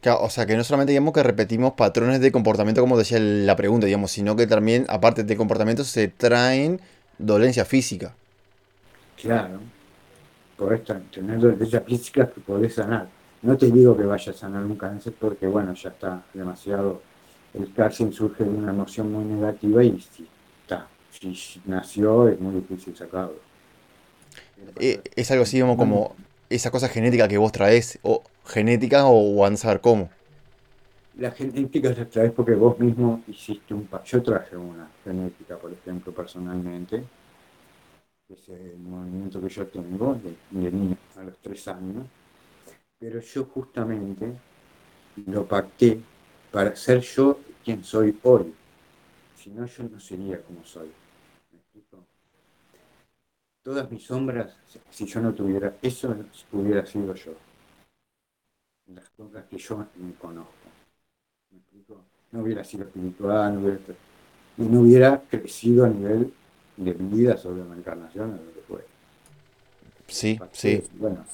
[0.00, 3.56] Claro, o sea, que no solamente digamos que repetimos patrones de comportamiento, como decía la
[3.56, 6.80] pregunta, digamos, sino que también, aparte de comportamiento, se traen
[7.18, 8.14] dolencia física.
[9.16, 9.60] Claro,
[10.58, 13.08] podés tener dolencias físicas que podés sanar.
[13.42, 17.00] No te digo que vayas a sanar un cáncer porque, bueno, ya está demasiado.
[17.54, 20.26] El cáncer surge de una emoción muy negativa y si
[20.62, 23.36] está, si nació es muy difícil sacarlo.
[24.80, 26.14] Eh, es algo así, digamos, como
[26.50, 30.10] esa cosa genética que vos traes, o genética, o, andás a cómo.
[31.18, 33.88] La genética la traes porque vos mismo hiciste un...
[34.04, 37.04] Yo traje una genética, por ejemplo, personalmente.
[38.28, 42.06] Ese es el movimiento que yo tengo de, de niño a los tres años.
[42.98, 44.32] Pero yo justamente
[45.26, 46.00] lo pacté
[46.52, 48.54] para ser yo quien soy hoy.
[49.36, 50.90] Si no, yo no sería como soy.
[51.52, 52.06] ¿Me explico?
[53.62, 54.56] Todas mis sombras,
[54.90, 56.12] si- yo no tuviera eso,
[56.50, 57.34] hubiera sido yo.
[58.88, 60.68] Las cosas que yo me conozco.
[61.50, 62.04] ¿Me explico?
[62.32, 63.80] No hubiera sido espiritual, no hubiera,
[64.58, 66.32] no hubiera crecido a nivel
[66.78, 68.84] de vida sobre la encarnación o lo que fue.
[70.08, 70.82] Sí, sí.
[70.98, 71.24] Bueno,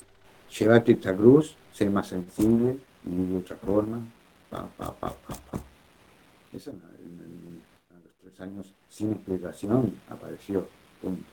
[0.58, 4.00] llevarte esta cruz, ser más sensible, vivir de otra forma.
[4.50, 5.60] Pa, pa, pa, pa, pa.
[6.52, 7.62] Eso en- en- en-
[7.96, 10.68] a los tres años, sin explicación, apareció.
[11.02, 11.24] Punto.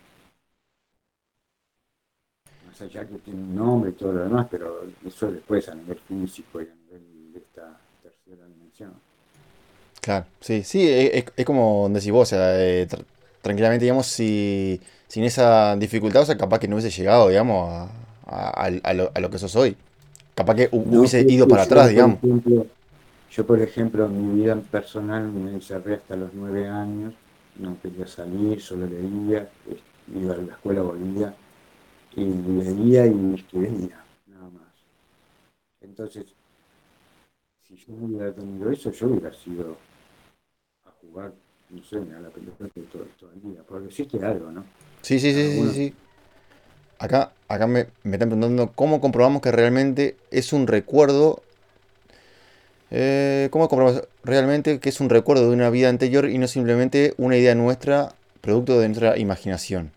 [2.65, 5.99] Más allá que tiene un nombre y todo lo demás, pero eso después a nivel
[5.99, 8.93] físico y a nivel de esta tercera dimensión.
[10.01, 12.87] Claro, sí, sí, es, es- como decís vos, o sea, eh,
[13.41, 17.83] tranquilamente, digamos, si, sin esa dificultad, o sea, capaz que no hubiese llegado, digamos, a,
[18.27, 19.77] a- a- a lo, a lo que sos hoy.
[20.35, 22.19] Capaz que No, hubiese es ido para atrás, digamos.
[22.21, 22.67] ejemplo,
[23.31, 27.13] yo, por ejemplo, en mi vida personal me encerré hasta los nueve años,
[27.57, 29.49] no quería salir, solo leía,
[30.15, 31.33] iba a la escuela, volvía,
[32.15, 34.73] y leía y escribía, nada más.
[35.81, 36.33] Entonces,
[37.65, 39.75] si yo no hubiera tenido eso, yo hubiera sido
[40.85, 41.33] a jugar,
[41.73, 43.61] no sé, a la pelota todo, todo el día.
[43.63, 44.63] Por decirte algo, ¿no?
[45.01, 45.93] Sí, sí, sí, sí, sí.
[46.99, 51.41] Acá, acá me, me están preguntando cómo comprobamos que realmente es un recuerdo.
[52.91, 57.13] Eh, ¿Cómo comprobamos realmente que es un recuerdo de una vida anterior y no simplemente
[57.17, 59.91] una idea nuestra, producto de nuestra imaginación?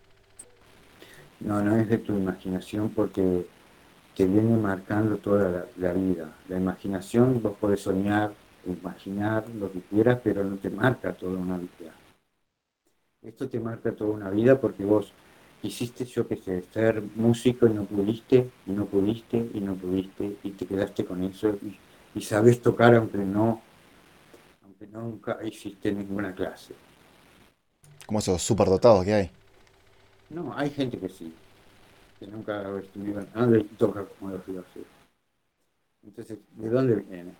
[1.39, 3.45] No, no es de tu imaginación porque
[4.15, 6.29] te viene marcando toda la, la vida.
[6.49, 8.31] La imaginación, vos podés soñar,
[8.71, 11.93] imaginar lo que quieras, pero no te marca toda una vida.
[13.21, 15.11] Esto te marca toda una vida porque vos
[15.61, 20.37] quisiste, yo que sé, ser músico y no pudiste, y no pudiste, y no pudiste,
[20.43, 21.75] y te quedaste con eso, y,
[22.13, 23.61] y sabes tocar aunque no,
[24.63, 26.75] aunque nunca hiciste ninguna clase.
[28.05, 29.31] Como esos superdotados que hay.
[30.29, 31.33] No, hay gente que sí,
[32.19, 32.63] que nunca
[33.33, 34.83] nada y toca como lo quiero hacer.
[36.03, 37.31] Entonces, ¿de dónde viene?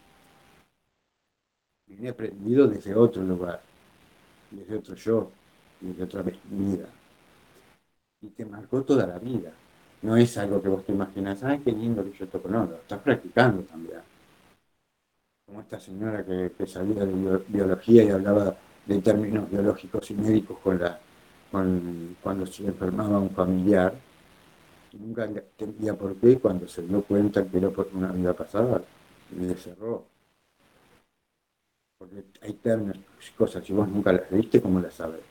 [1.88, 3.62] Viene aprendido desde otro lugar,
[4.52, 5.32] desde otro yo,
[5.82, 6.88] desde otra vida
[8.26, 9.52] y te marcó toda la vida.
[10.02, 12.76] No es algo que vos te imaginas, ay, qué lindo que yo toco, no, lo
[12.76, 14.00] estás practicando también.
[15.46, 20.58] Como esta señora que, que salía de biología y hablaba de términos biológicos y médicos
[20.60, 21.00] con la,
[21.52, 23.94] con, cuando se enfermaba un familiar,
[24.92, 28.82] y nunca entendía por qué, cuando se dio cuenta que era por una vida pasada,
[29.38, 30.06] le cerró.
[31.98, 32.98] Porque hay términos,
[33.38, 35.22] cosas, si vos nunca las viste, ¿cómo las sabes?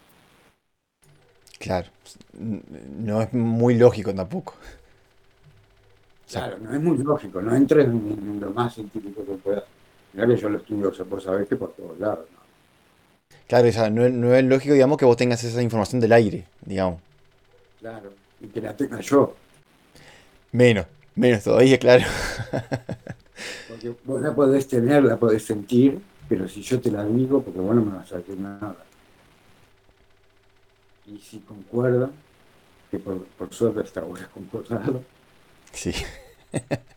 [1.59, 1.89] Claro,
[2.33, 4.55] no es muy lógico tampoco.
[6.31, 9.65] Claro, no es muy lógico, no entres en, lo más científico que puedas.
[10.13, 12.27] Que yo lo estudio, o sea, por saber que por todos lados.
[12.33, 12.39] ¿no?
[13.47, 16.47] Claro, o sea, no, no es lógico, digamos, que vos tengas esa información del aire,
[16.65, 17.01] digamos.
[17.81, 19.35] Claro, y que la tenga yo,
[20.53, 22.05] Menos, menos todavía, claro.
[23.69, 27.61] porque vos la podés tener, la podés sentir, pero si yo te la digo, porque
[27.61, 28.77] vos no me vas a decir nada.
[31.07, 32.11] Y si concuerda,
[32.91, 35.05] que por, por suerte hasta ahora concordado,
[35.73, 35.93] Sí.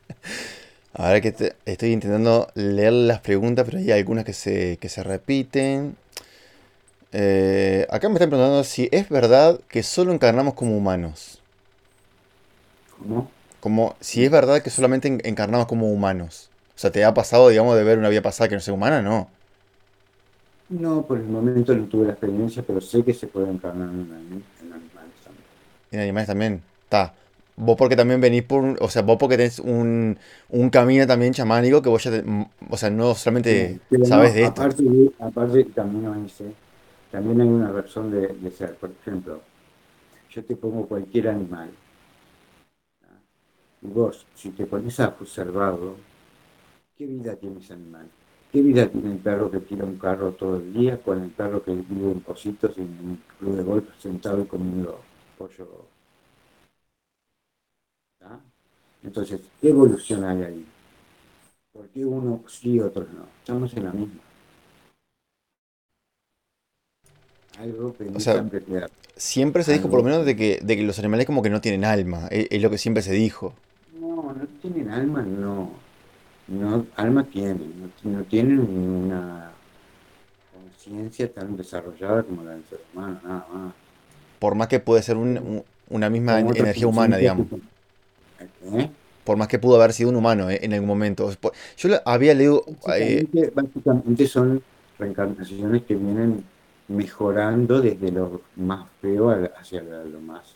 [0.93, 5.03] Ahora que te- estoy intentando leer las preguntas, pero hay algunas que se, que se
[5.03, 5.95] repiten.
[7.11, 11.41] Eh, acá me están preguntando si es verdad que solo encarnamos como humanos.
[12.97, 13.31] ¿cómo?
[13.59, 16.46] Como si es verdad que solamente en- encarnamos como humanos.
[16.77, 19.01] O sea, ¿te ha pasado, digamos, de ver una vida pasada que no sea humana?
[19.01, 19.35] No.
[20.69, 24.09] No, por el momento no tuve la experiencia, pero sé que se puede encarnar en,
[24.11, 25.45] anim- en animales también.
[25.91, 26.65] En animales también.
[26.83, 27.15] Está.
[27.55, 28.77] Vos porque también venís por...
[28.81, 32.11] O sea, vos porque tenés un, un camino también chamánico que vos ya...
[32.11, 34.69] te- mm, o sea, no solamente no, sabes de esto.
[34.69, 34.83] aparte,
[35.19, 36.53] aparte también ese,
[37.11, 38.75] también hay una razón de, de ser.
[38.75, 39.41] Por ejemplo,
[40.31, 41.69] yo te pongo cualquier animal.
[43.81, 45.95] vos, si te pones a observarlo,
[46.97, 48.09] ¿qué vida tiene ese animal?
[48.51, 51.63] ¿Qué vida tiene el perro que tira un carro todo el día con el perro
[51.63, 54.99] que vive en Positos en un club de golf sentado y comiendo
[55.37, 55.85] pollo?
[58.21, 58.39] ¿Ah?
[59.03, 60.65] Entonces, ¿qué evolución hay ahí?
[61.71, 63.25] ¿Por qué unos sí y otros no?
[63.41, 64.21] Estamos en la misma.
[67.59, 68.47] Algo que no sea,
[69.15, 71.61] siempre se dijo por lo menos de que, de que los animales como que no
[71.61, 72.27] tienen alma.
[72.29, 73.53] Es, es lo que siempre se dijo.
[73.99, 75.86] No, no tienen alma, no.
[76.47, 79.51] No, alma tienen, no, no tienen una
[80.51, 83.75] conciencia tan desarrollada como la del ser humano, nada más.
[84.39, 87.47] Por más que puede ser un- un- una misma energía humana, digamos.
[88.61, 88.89] ¿Eh?
[89.23, 91.29] Por más que pudo haber sido un humano eh, en algún momento.
[91.77, 92.63] Yo había leído...
[92.87, 94.63] eh, Básicamente, básicamente son
[94.97, 96.43] reencarnaciones que vienen
[96.87, 99.29] mejorando desde lo más feo
[99.59, 100.55] hacia lo, lo más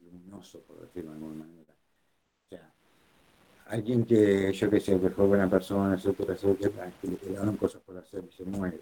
[0.00, 1.57] luminoso, por decirlo de alguna manera.
[3.68, 7.80] Alguien que, yo qué sé, que fue buena persona, etcétera, etcétera, que le quedaron cosas
[7.82, 8.80] por hacer y se muere.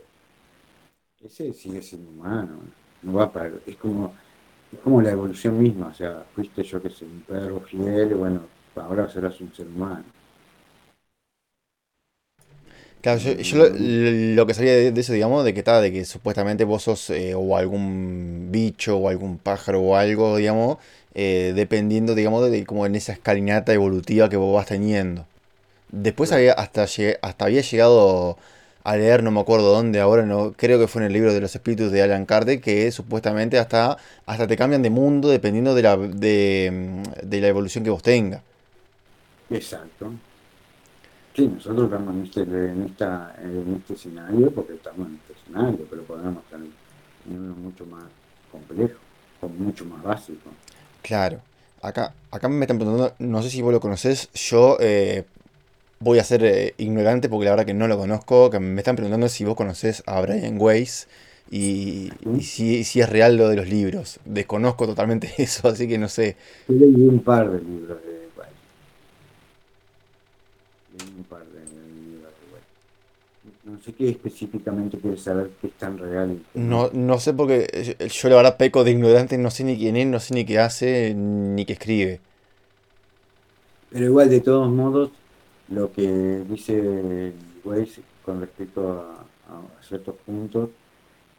[1.23, 2.61] Ese sigue siendo humano,
[3.03, 4.15] no va para, es como,
[4.73, 8.15] es como la evolución misma, o sea, fuiste yo que sé, un perro fiel, y
[8.15, 8.41] bueno,
[8.77, 10.05] ahora serás un ser humano.
[13.01, 15.93] Claro, yo, yo lo, lo que sabía de, de eso, digamos, de que está, de
[15.93, 20.79] que supuestamente vos sos eh, o algún bicho o algún pájaro o algo, digamos,
[21.17, 25.25] eh, dependiendo, digamos, de como en esa escalinata evolutiva que vos vas teniendo.
[25.91, 28.37] Después había hasta, llegué- hasta había llegado
[28.85, 31.41] a leer, no me acuerdo dónde ahora, no, creo que fue en el libro de
[31.41, 33.97] los espíritus de Alan Kardec, que supuestamente hasta,
[34.27, 38.43] hasta te cambian de mundo dependiendo de la, de, de la evolución que vos tengas.
[39.51, 40.13] Exacto.
[41.35, 45.87] Sí, nosotros estamos en este, en, esta, en este escenario porque estamos en este escenario,
[45.91, 46.73] pero podemos estar en
[47.39, 48.05] uno mucho más
[48.51, 48.99] complejo,
[49.43, 50.51] o mucho más básico.
[51.07, 51.41] Claro.
[51.83, 55.25] Acá, acá me están preguntando, no sé si vos lo conocés, yo, eh,
[56.01, 58.97] voy a ser eh, ignorante porque la verdad que no lo conozco, que me están
[58.97, 61.07] preguntando si vos conocés a Brian Weiss
[61.49, 64.19] y, si, si es real lo de los libros.
[64.25, 66.35] Desconozco totalmente eso, así que no sé.
[66.67, 68.51] Yo leí un par de libros de Weiss.
[70.99, 72.65] Leí un par de libros de Weiss.
[73.65, 76.39] No sé qué específicamente quieres saber qué es tan real.
[76.55, 79.97] No, no sé porque eh, yo la verdad peco de ignorante, no sé ni quién
[79.97, 82.21] es, no sé ni qué hace, ni qué escribe.
[83.91, 85.11] Pero igual, de todos modos,
[85.71, 87.33] lo que dice
[87.65, 89.13] Weiss con respecto a,
[89.53, 90.71] a ciertos puntos,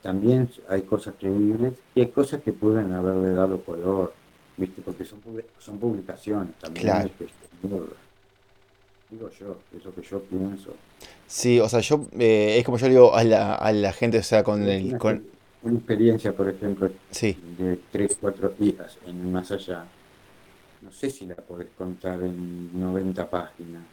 [0.02, 4.14] también hay cosas creíbles y hay cosas que pueden haberle dado color,
[4.58, 4.82] ¿viste?
[4.82, 5.20] Porque son,
[5.60, 7.10] son publicaciones, también Claro.
[7.18, 7.28] que.
[9.10, 10.74] Digo yo, es lo que yo pienso.
[11.28, 14.24] Sí, o sea, yo, eh, es como yo digo a la, a la gente, o
[14.24, 15.24] sea, con el, con,
[15.64, 19.86] una experiencia, por ejemplo, sí, de tres, cuatro días en más allá,
[20.82, 23.84] no sé si la podés contar en 90 páginas,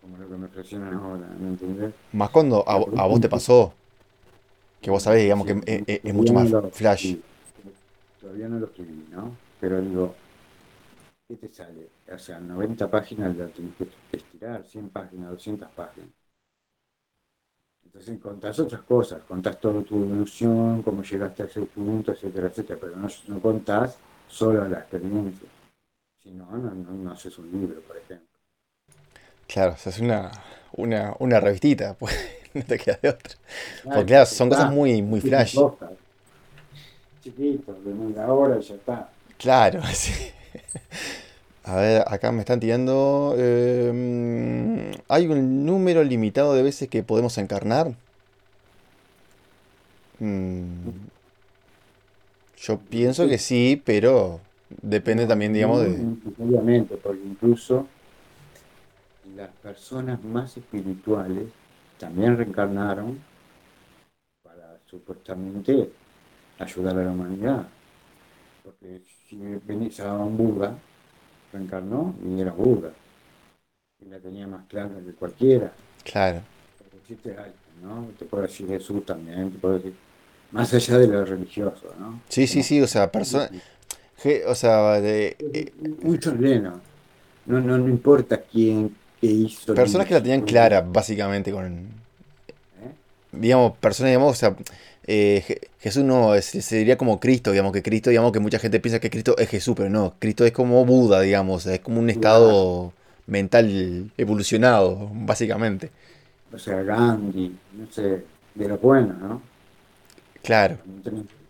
[0.00, 1.92] como lo que me ofrecieron ahora, ¿me entendés?
[2.12, 3.72] más cuando a, a vos te pasó,
[4.82, 7.02] que vos sabés, digamos, que Sí, es, es- mucho más flash.
[7.02, 7.22] sí,
[8.20, 9.32] todavía no lo escribí, ¿no?
[9.60, 10.14] Pero digo,
[11.30, 11.88] ¿qué te sale?
[12.12, 16.10] O sea, 90 páginas la tenés que estirar, 100 páginas, 200 páginas.
[17.84, 22.78] Entonces contás otras cosas, contás toda tu evolución, cómo llegaste a ese punto, etcétera, etcétera,
[22.80, 25.48] pero no, no contás solo la experiencia.
[26.22, 28.28] Si no, no, no, no haces un libro, por ejemplo.
[29.46, 30.30] Claro, o sea, es una,
[30.72, 32.14] una, una revistita, pues
[32.54, 33.34] no te queda de otra.
[33.92, 35.64] Porque claro, son cosas muy, muy flash.
[37.22, 39.14] Chiquitos, de media hora y ya está.
[39.38, 40.12] Claro, sí.
[41.64, 43.34] A ver, acá me están tirando.
[43.36, 47.94] mm, ¿hay un número limitado de veces que podemos encarnar?
[50.20, 51.08] Mm,
[52.56, 54.40] yo pienso que sí, pero
[54.82, 56.08] depende también, digamos, de...
[56.24, 57.86] necesariamente, porque incluso
[59.36, 61.48] las personas más espirituales
[61.98, 63.18] también reencarnaron
[64.42, 65.90] para supuestamente
[66.58, 67.68] ayudar a la humanidad.
[68.78, 70.76] Porque si venís a un Buda,
[71.52, 72.90] reencarnó y era Buda.
[74.00, 75.72] Y la tenía más clara que cualquiera.
[76.04, 76.40] Claro,
[76.92, 78.08] decirte algo, ¿no?
[78.18, 79.94] Te puedo decir Jesús también, te puedo decir,
[80.52, 82.20] más allá de lo religioso, ¿no?
[82.28, 83.50] sí, sí, sí, o sea, persona,
[84.46, 86.80] o sea, de, eh, Muchos Lennon.
[87.46, 89.74] No, no, no importa quién qué hizo.
[89.74, 92.94] personas que la tenían clara, básicamente, con, ¿eh?
[93.32, 94.56] digamos, personas, digamos, o sea,
[95.06, 98.58] eh, Je- Jesús no, es- se diría como Cristo, digamos, que Cristo, digamos, que mucha
[98.58, 102.00] gente piensa que Cristo es Jesús, pero no, Cristo es como Buda, digamos, es como
[102.00, 102.92] un estado
[103.26, 105.90] mental evolucionado, básicamente.
[106.52, 108.24] O sea, Gandhi, no sé,
[108.54, 109.40] de lo bueno, ¿no?
[110.42, 110.78] Claro,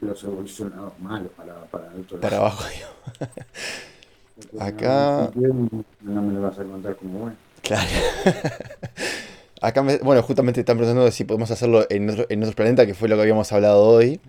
[0.01, 2.46] los evolucionados malos para, para el otro para lado.
[2.46, 2.64] abajo,
[4.59, 5.68] acá- No,
[6.03, 7.36] no me lo vas a contar como bueno.
[7.62, 7.88] Claro.
[9.61, 12.94] Acá, me- bueno, justamente están preguntando si podemos hacerlo en otro, en otros planetas, que
[12.94, 14.20] fue lo que habíamos hablado hoy.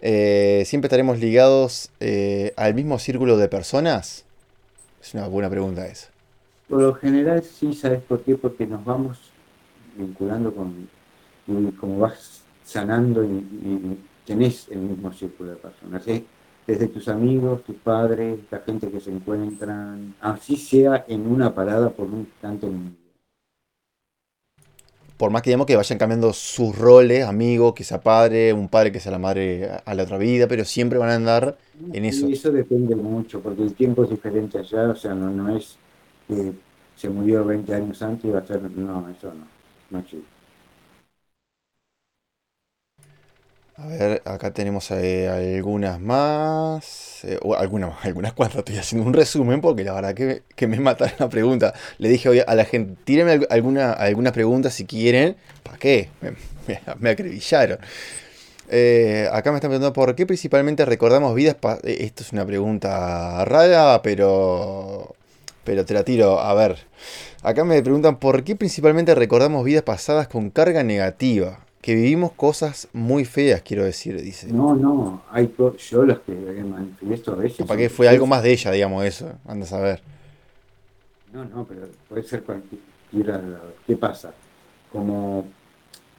[0.00, 4.24] Eh, ¿Siempre estaremos ligados eh, al mismo círculo de personas?
[5.02, 6.08] Es una buena pregunta esa.
[6.68, 8.36] Por lo general sí, ¿sabes por qué?
[8.36, 9.18] Porque nos vamos
[9.96, 10.88] vinculando con,
[11.46, 16.06] y como vas sanando y, tenés el mismo círculo de personas.
[16.08, 16.24] ¿eh?
[16.66, 21.90] Desde tus amigos, tus padres, la gente que se encuentran, así sea en una parada
[21.90, 22.99] por un día.
[25.20, 28.90] Por más que digamos que vayan cambiando sus roles, amigo, que sea padre, un padre
[28.92, 31.58] que sea la madre a- la otra vida, pero siempre van a andar
[31.92, 32.26] en eso.
[32.26, 35.76] Y eso depende mucho, porque el tiempo es diferente allá, o sea, no, no es
[36.26, 36.52] que
[36.96, 39.46] se murió 20 años antes y va a ser, no, eso no,
[39.90, 40.39] no existe.
[43.82, 47.24] A ver, acá tenemos eh, algunas más.
[47.24, 48.58] eh, o algunas algunas cuantas.
[48.58, 51.72] Estoy haciendo un resumen porque la verdad que, me mataron la pregunta.
[51.98, 55.36] Le dije hoy a la gente, tírenme al- alguna, algunas preguntas si quieren.
[55.62, 56.10] ¿Para qué?
[56.20, 56.32] Me,
[56.98, 57.16] me.
[58.72, 61.56] Eh, acá me están preguntando por qué principalmente recordamos vidas.
[61.82, 65.14] Esto es una pregunta rara, pero.
[65.64, 66.38] Pero te la tiro.
[66.40, 66.78] A ver.
[67.42, 71.60] Acá me preguntan por qué principalmente recordamos vidas pasadas con carga negativa.
[71.80, 74.52] Que vivimos cosas muy feas, quiero decir, dice.
[74.52, 75.54] No, no, hay
[75.90, 77.66] yo las que manifiesto a veces.
[77.66, 79.32] Son que fue algo más de ella, digamos, eso.
[79.46, 80.02] Anda a saber.
[81.32, 83.40] No, no, pero puede ser cualquiera.
[83.86, 84.34] ¿Qué pasa?
[84.92, 85.46] Como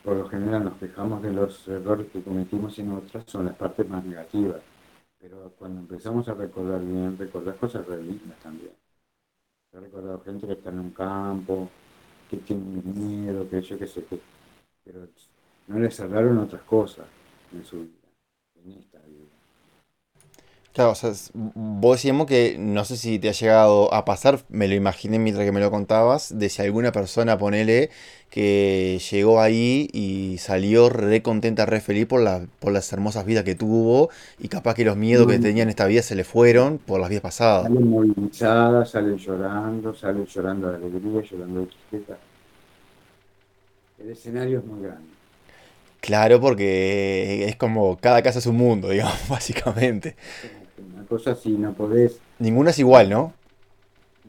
[0.03, 3.88] por lo general nos quejamos de los errores que cometimos en otras, son las partes
[3.88, 4.62] más negativas.
[5.20, 8.72] Pero cuando empezamos a recordar bien, recordar cosas re lindas también.
[9.72, 11.70] He recordado gente que está en un campo,
[12.30, 14.20] que tiene miedo, que yo qué sé qué.
[14.84, 15.07] Pero
[15.68, 17.05] no les cerraron otras cosas
[17.53, 17.91] en su vida,
[18.66, 19.32] en esta vida.
[20.74, 24.70] Claro, o sea, vos decíamos que no sé si te ha llegado a pasar, me
[24.70, 27.89] lo imaginé mientras que me lo contabas, de si alguna persona, ponele,
[28.30, 33.43] que llegó ahí y salió re contenta, re feliz por la, por las hermosas vidas
[33.43, 34.09] que tuvo
[34.39, 37.09] y capaz que los miedos que tenía en esta vida se le fueron por las
[37.09, 37.64] vidas pasadas.
[37.64, 42.18] Salen movilizadas, salen llorando, salen llorando de alegría, llorando de tristeza.
[43.99, 45.20] El escenario es muy grande.
[46.02, 50.16] Claro, porque es como cada casa es un mundo, digamos, básicamente.
[50.95, 53.34] Una cosa así no podés Ninguna es igual, ¿no?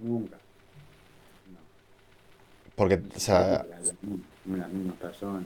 [0.03, 0.37] nunca.
[0.37, 1.59] No.
[2.77, 5.45] Porque, o sea, La- la- las mismas personas.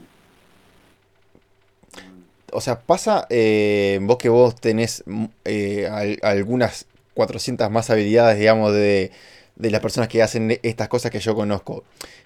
[2.53, 5.03] O sea, pasa, eh, vos que vos tenés
[5.45, 9.11] eh, al- algunas 400 más habilidades, digamos, de,
[9.57, 11.83] de las personas que hacen estas cosas que yo conozco.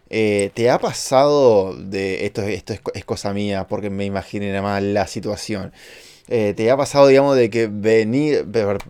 [0.09, 4.61] Eh, ¿te ha pasado de, esto, esto es, es cosa mía, porque me imaginé nada
[4.61, 5.71] más la situación.
[6.27, 8.45] Eh, ¿te ha pasado, digamos, de que venir,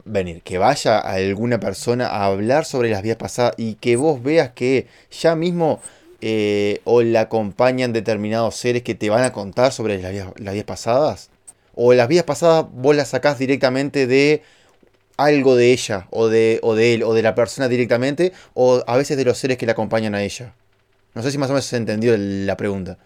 [0.05, 4.51] venir, que vaya alguna persona a hablar sobre las vías pasadas y que vos veas
[4.51, 5.81] que ya mismo
[6.21, 10.53] eh, o la acompañan determinados seres que te van a contar sobre las vías, las
[10.53, 11.29] vías pasadas?
[11.73, 14.43] ¿O las vías pasadas vos las sacás directamente de
[15.23, 18.97] algo de ella, o de, o de él, o de la persona directamente, o a
[18.97, 20.53] veces de los seres que la acompañan a ella?
[21.13, 22.97] No sé si más o menos se entendió la pregunta.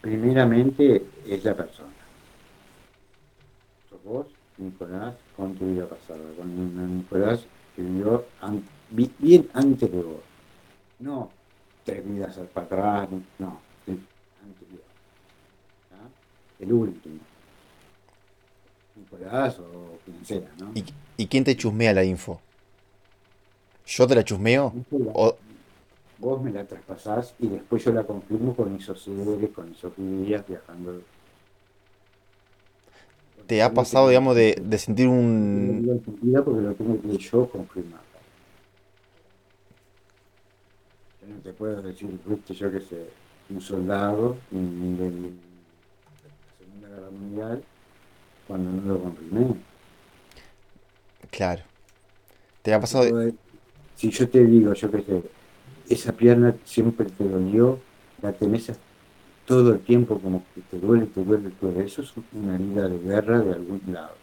[0.00, 1.88] Primeramente es la persona.
[4.04, 6.20] Vos, Nicolás, con tu vida pasada.
[6.36, 7.40] Con Nicolás
[7.76, 8.24] que vivió
[9.18, 10.22] bien antes de vos.
[10.98, 11.30] No
[11.88, 13.98] tres vidas para atrás, no, sí,
[14.44, 14.82] anterior.
[15.92, 16.08] ¿Ah?
[16.60, 17.20] El último.
[19.26, 20.70] O quien sea, ¿no?
[20.74, 20.84] ¿Y,
[21.16, 22.40] y quién te chusmea la info?
[23.86, 24.72] ¿Yo te la chusmeo?
[25.14, 25.36] O,
[26.18, 30.44] Vos me la traspasás y después yo la confirmo con esos seres, con esos días
[30.46, 31.00] viajando.
[33.46, 36.02] ¿te ha pasado, digamos, de, de sentir No un...
[36.44, 38.00] porque lo tengo que yo confirmar.
[41.22, 43.06] Yo no te puedo decir, viste, yo que sé,
[43.48, 45.28] un soldado ni de la
[46.58, 47.64] Segunda Guerra Mundial
[48.48, 49.56] cuando no lo confirmé.
[51.30, 51.64] Claro.
[52.62, 53.04] ¿Te ha pasado...
[53.04, 53.34] de-
[53.96, 55.22] Si yo te digo, yo que sé,
[55.88, 57.80] esa pierna siempre te dolió,
[58.22, 58.72] la tenés
[59.46, 61.86] todo el tiempo como que te duele, te duele, te duele.
[61.86, 64.16] Eso es una herida de guerra de algún lado.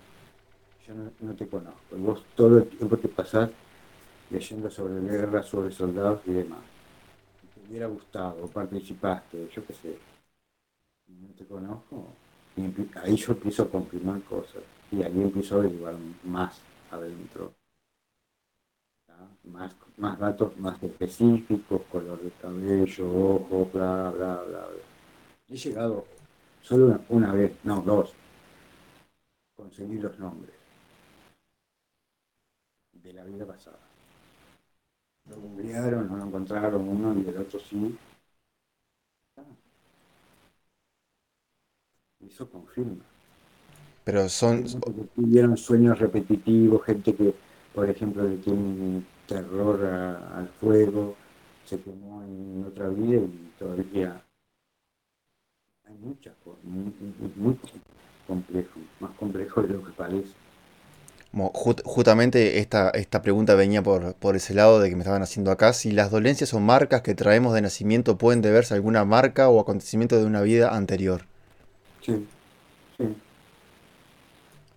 [0.87, 1.97] Yo no, no te conozco.
[1.97, 3.51] Vos todo el tiempo te pasás
[4.29, 6.61] leyendo sobre guerra, sobre soldados y demás.
[7.41, 9.99] Si te hubiera gustado, participaste, yo qué sé,
[11.07, 12.19] no te conozco,
[12.57, 14.63] y ahí yo empiezo a confirmar cosas.
[14.91, 17.53] Y ahí empiezo a averiguar más adentro.
[19.43, 24.67] Más, más datos más específicos, color de cabello, ojos, bla, bla, bla, bla.
[25.47, 26.05] He llegado
[26.61, 28.13] solo una, una vez, no, dos,
[29.55, 30.55] conseguí los nombres
[32.91, 33.79] de la vida pasada.
[35.29, 37.97] Lo googlearon, no lo encontraron uno y el otro sí.
[39.37, 39.43] Ah.
[42.27, 43.03] Eso confirma.
[44.03, 44.63] Pero son...
[44.81, 47.33] Porque tuvieron sueños repetitivos, gente que,
[47.73, 51.15] por ejemplo, le tiene terror a- al fuego,
[51.65, 54.21] se quemó en otra vida y todavía
[55.87, 56.93] hay muchas cosas, muy,
[57.37, 57.57] muy-
[58.27, 60.33] complejo, más complejo de lo que parece.
[61.83, 65.73] Justamente esta, esta pregunta venía por, por ese lado de que me estaban haciendo acá.
[65.73, 69.59] Si las dolencias o marcas que traemos de nacimiento pueden deberse a alguna marca o
[69.59, 71.25] acontecimiento de una vida anterior.
[72.05, 72.29] Sí,
[72.97, 73.23] sí.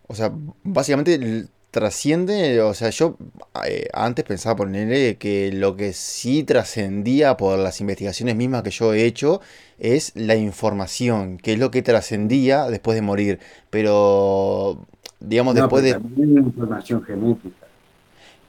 [0.06, 0.32] O sea,
[0.64, 3.18] básicamente trasciende, o sea, yo
[3.66, 8.94] eh, antes pensaba ponerle que lo que sí trascendía por las investigaciones mismas que yo
[8.94, 9.40] he hecho
[9.78, 13.40] es la información, que es lo que trascendía después de morir.
[13.70, 14.86] Pero,
[15.20, 15.94] digamos, No, después de...
[15.94, 17.67] también información genética.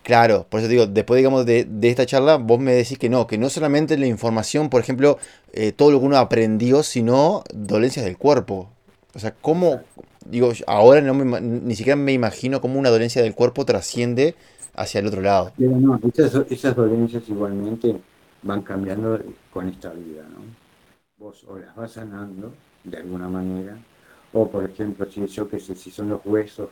[0.10, 3.28] Claro, por eso digo, después, digamos, de, de esta charla, vos me decís que no,
[3.28, 5.20] que no solamente la información, por ejemplo,
[5.53, 8.72] eh, todo lo que uno aprendió, sino dolencias del cuerpo.
[9.14, 9.82] O sea, ¿cómo,
[10.26, 14.34] digo, ahora no me ni siquiera me imagino cómo una dolencia del cuerpo trasciende
[14.74, 15.51] hacia el otro lado.
[16.49, 17.95] Esas dolencias igualmente
[18.41, 19.20] van cambiando
[19.53, 20.39] con esta vida, ¿no?
[21.20, 22.51] Vos o las vas sanando
[22.84, 23.78] de alguna manera,
[24.34, 26.70] o por ejemplo, si yo que sé, si son los huesos,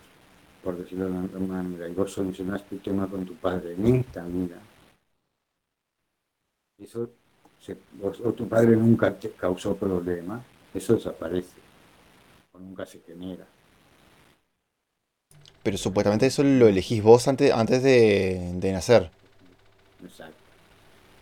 [0.68, 4.22] por decirlo de alguna manera, y vos solucionaste el tema con tu padre en esta
[4.26, 4.57] vida,
[6.78, 7.09] eso,
[7.61, 10.43] se- vos- o tu padre nunca te causó problema,
[10.74, 11.55] eso desaparece,
[12.51, 13.47] o nunca se genera.
[15.63, 19.11] Pero supuestamente eso lo elegís vos antes, antes de, de nacer.
[20.03, 20.47] Exacto.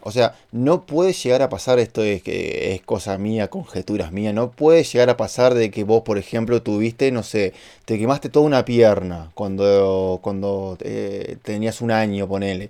[0.08, 4.52] O sea, no puede llegar a pasar, esto es, es cosa mía, conjeturas mías, no
[4.52, 7.54] puede llegar a pasar de que vos, por ejemplo, tuviste, no sé,
[7.86, 12.70] te quemaste toda una pierna cuando, cuando eh, tenías un año, ponele.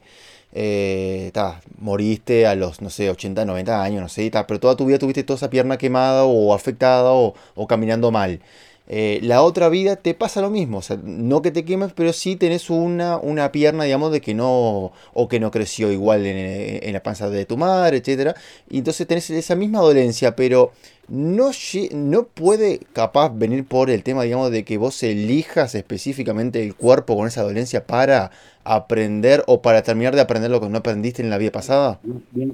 [0.54, 1.34] Eh,
[1.80, 5.24] moriste a los, no sé, 80, 90 años, no sé, pero toda tu vida tuviste
[5.24, 7.34] toda esa pierna quemada o afectada o
[7.68, 8.40] caminando mal.
[8.88, 12.14] Eh, la otra vida te pasa lo mismo, o sea, no que te quemes, pero
[12.14, 16.94] sí tenés una, una pierna, digamos, de que no, o que no creció igual en,
[16.94, 18.36] la panza de tu madre, etcétera,
[18.70, 20.72] y entonces tenés esa misma dolencia, pero
[21.08, 21.50] no,
[21.94, 27.16] no puede capaz venir por el tema, digamos, de que vos elijas específicamente el cuerpo
[27.16, 28.30] con esa dolencia para
[28.64, 32.00] aprender o para terminar de aprender lo que no aprendiste en la vida pasada.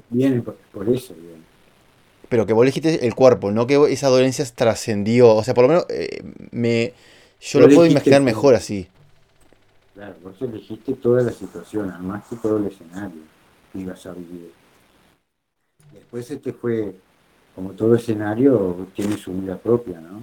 [0.08, 1.14] Viene, por, eso,
[2.32, 5.34] pero que vos elegiste el cuerpo, no que esa dolencia trascendió.
[5.34, 6.94] O sea, por lo menos eh, me,
[7.38, 8.88] yo lo puedo imaginar mejor así.
[9.92, 13.20] Claro, vos elegiste toda la situación, además que todo el escenario
[13.70, 14.50] que ibas a vivir.
[15.92, 16.94] Después este fue,
[17.54, 20.22] como todo escenario, tiene su vida propia, ¿no?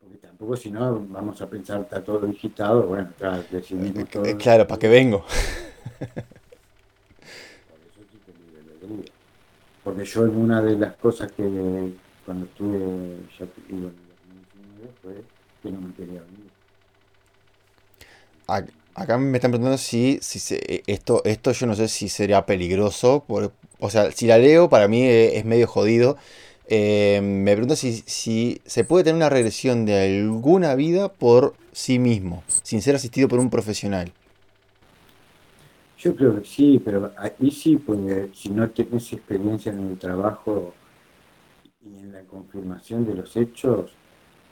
[0.00, 4.24] Porque tampoco si no vamos a pensar, está todo digitado, bueno, claro, decidimos eh, todo.
[4.24, 5.24] Eh, claro, ¿para qué vengo?
[9.88, 11.42] porque yo en una de las cosas que
[12.26, 13.90] cuando estuve ya 2019
[15.00, 15.12] fue
[15.62, 16.50] que no me quería venir.
[18.94, 23.24] Acá me están preguntando si, si esto, esto yo no sé si sería peligroso.
[23.78, 26.18] o sea, si la leo, para mí es, medio jodido.
[26.66, 31.98] Eh, me pregunto si, si se puede tener una regresión de alguna vida por sí
[31.98, 34.12] mismo, sin ser asistido por un profesional.
[35.98, 37.98] Yo creo que sí, pero ahí sí, pues
[38.32, 40.72] si no tienes experiencia en el trabajo
[41.84, 43.90] y en la confirmación de los hechos,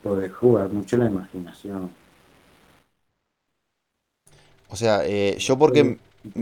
[0.03, 1.90] podés jugar mucho la imaginación.
[4.68, 5.99] O sea, eh, yo porque...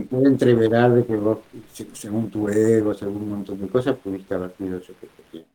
[0.09, 1.37] Puede entreverar de que vos,
[1.93, 5.47] según tu ego, según un montón de cosas, pudiste haber sido eso que te tiene.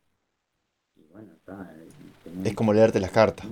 [0.95, 1.73] Y bueno, está.
[1.75, 3.47] Eh, es como leerte las cartas.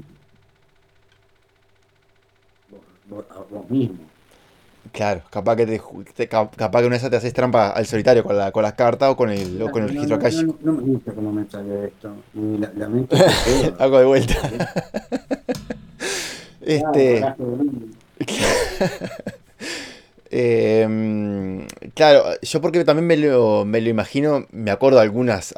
[3.50, 4.06] vos mismo.
[4.92, 8.52] Claro, capaz que te, capaz que una vez te haces trampa al solitario con, la,
[8.52, 10.18] con las cartas o con el, o con el registro.
[10.18, 12.12] No, no, me gusta cómo me sale esto.
[12.34, 13.16] La, lamento
[13.80, 14.36] Hago de vuelta.
[16.62, 17.26] este.
[20.32, 21.66] Eh,
[21.96, 25.54] claro, yo porque también me lo, me lo imagino, me acuerdo algunas,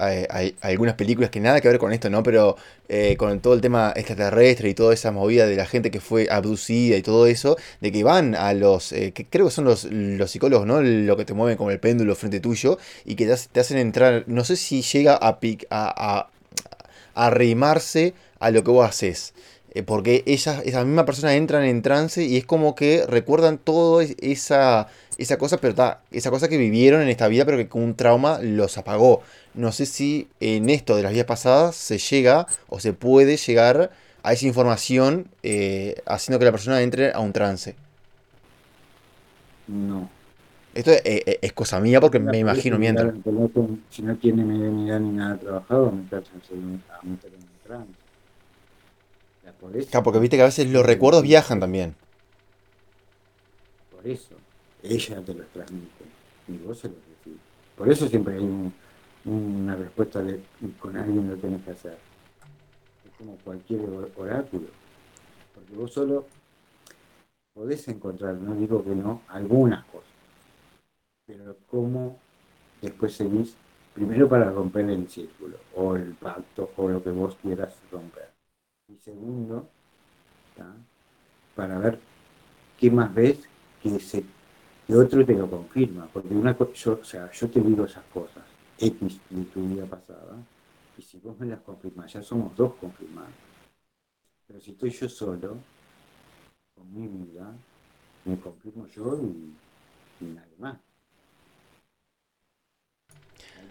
[0.62, 2.24] algunas películas que nada que ver con esto, ¿no?
[2.24, 2.56] Pero
[2.88, 6.28] eh, con todo el tema extraterrestre y toda esa movida de la gente que fue
[6.30, 9.86] abducida y todo eso, de que van a los, eh, que creo que son los,
[9.86, 10.82] los, psicólogos, ¿no?
[10.82, 14.44] Lo que te mueven como el péndulo frente tuyo y que te, hacen entrar, no
[14.46, 16.30] sé si llega a, a, a,
[17.14, 19.34] a arrimarse a lo que vos haces.
[19.74, 24.02] Eh, porque ellas, esa misma persona entran en trance y es como que recuerdan todo
[24.02, 25.76] esa, esa cosa, pero
[26.12, 29.22] esa cosa que vivieron en esta vida, pero que con un trauma los apagó.
[29.54, 33.92] No sé si en esto de las vidas pasadas se llega o se puede llegar
[34.24, 37.76] a esa información eh, haciendo que la persona entre a un trance.
[39.68, 40.10] No.
[40.74, 43.14] Esto es, cosa mía porque me imagino mientras.
[43.90, 47.32] Si no tiene ni idea ni nada trabajado, me a meter
[49.62, 51.96] Claro, porque viste que a veces los recuerdos viajan también.
[53.92, 54.36] Por eso,
[54.82, 56.06] ella te los transmite
[56.48, 57.40] y vos se los decís.
[57.78, 58.72] Por eso siempre hay
[59.26, 60.42] una respuesta de
[60.80, 61.98] con alguien lo tenés que hacer.
[63.06, 63.82] Es como cualquier
[64.18, 64.68] oráculo.
[65.54, 66.26] Porque vos solo
[67.54, 70.10] podés encontrar, no digo que no, algunas cosas.
[71.28, 72.18] Pero cómo
[72.82, 73.56] después seguís,
[73.94, 78.31] primero para romper el círculo, o el pacto, o lo que vos quieras romper
[79.04, 79.70] segundo,
[81.56, 82.00] para ver
[82.78, 83.40] qué más ves
[83.82, 84.24] que, se,
[84.88, 86.08] que otro te lo confirma.
[86.12, 88.44] Porque una yo, o sea, yo te digo esas cosas,
[88.78, 90.36] X de tu vida pasada,
[90.98, 93.34] y si vos me las confirmas, ya somos dos confirmados.
[94.48, 95.58] Pero si estoy yo solo,
[96.76, 97.54] con mi vida,
[98.26, 99.54] me confirmo yo y,
[100.24, 100.78] y nadie más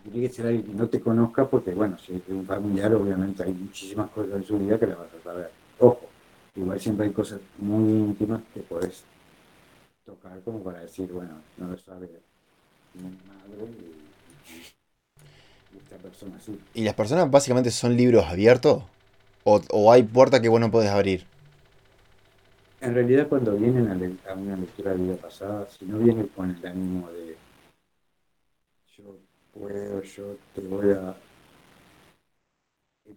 [0.09, 3.53] que ser alguien que no te conozca porque, bueno, si es un familiar, obviamente hay
[3.53, 5.51] muchísimas cosas en su vida que le vas a saber.
[5.79, 6.09] Ojo,
[6.57, 9.05] igual siempre hay cosas muy íntimas que puedes
[10.05, 12.09] tocar como para decir, bueno, no lo sabe
[12.95, 14.07] mi madre y,
[15.77, 16.59] esta persona sí.
[16.75, 18.83] ¿Y las personas básicamente son libros abiertos?
[19.45, 21.27] ¿O, hay puertas que vos no podés abrir?
[22.81, 26.51] En realidad cuando vienen a, a una lectura de vida pasada, si no vienen con
[26.51, 27.37] el ánimo de
[29.61, 31.15] puedo, yo te voy a...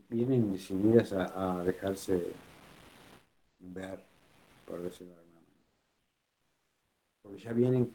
[0.10, 2.34] Vienen decididas a, dejarse
[3.60, 4.00] ver,
[4.66, 5.64] por decirlo de manera.
[7.22, 7.92] Porque ya vienen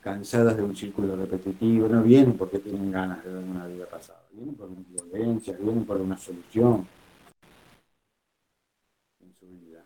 [0.00, 4.22] cansadas de un círculo repetitivo, no vienen porque tienen ganas de ver una vida pasada,
[4.32, 6.86] vienen por una violencia, vienen por una solución
[9.20, 9.84] en su vida.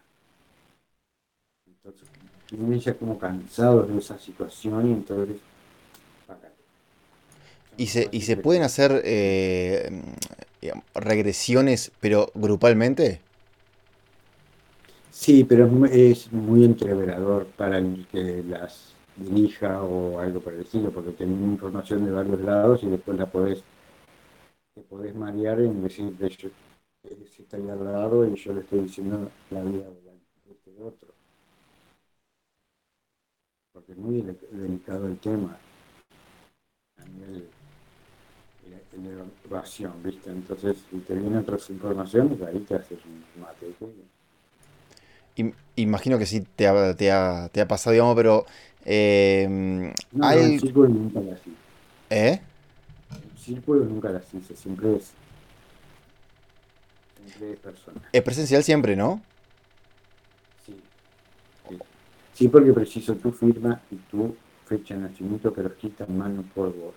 [1.66, 2.08] Entonces,
[2.50, 5.40] vienen ya como cansados de esa situación y entonces
[7.76, 10.02] y se, y se pueden hacer eh,
[10.94, 13.20] regresiones, pero grupalmente.
[15.10, 21.40] Sí, pero es muy entreverador para el que las dirija o algo estilo, porque tenés
[21.40, 23.62] información de varios lados y después la podés,
[24.74, 26.50] te podés marear en decir
[27.02, 31.12] yo está ahí al lado y yo le estoy diciendo la vida de este otro.
[33.72, 35.58] Porque es muy delicado el tema
[36.96, 37.63] a
[39.03, 40.30] de elevación, ¿viste?
[40.30, 43.74] Entonces, si te vienen otras informaciones, ahí te haces un mate.
[45.76, 48.47] Imagino que sí te ha, te ha, te ha pasado, digamos, pero
[48.84, 51.57] eh, no, el círculo nunca las hice.
[52.11, 52.40] ¿Eh?
[53.32, 55.12] El círculo nunca las hice, siempre es.
[57.26, 58.03] Siempre es personal.
[58.12, 59.20] Es presencial siempre, ¿no?
[60.64, 60.76] Sí.
[62.34, 64.36] Sí, porque preciso tu firma y tu
[64.66, 66.95] fecha de nacimiento que los quitan mano por vos.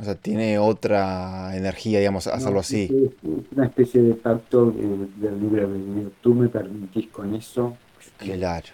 [0.00, 2.84] O sea, tiene otra energía, digamos, hacerlo así.
[2.84, 3.12] Es
[3.54, 6.10] una especie de pacto del libre albedrío.
[6.22, 7.76] Tú me permitís con eso
[8.18, 8.66] Claro.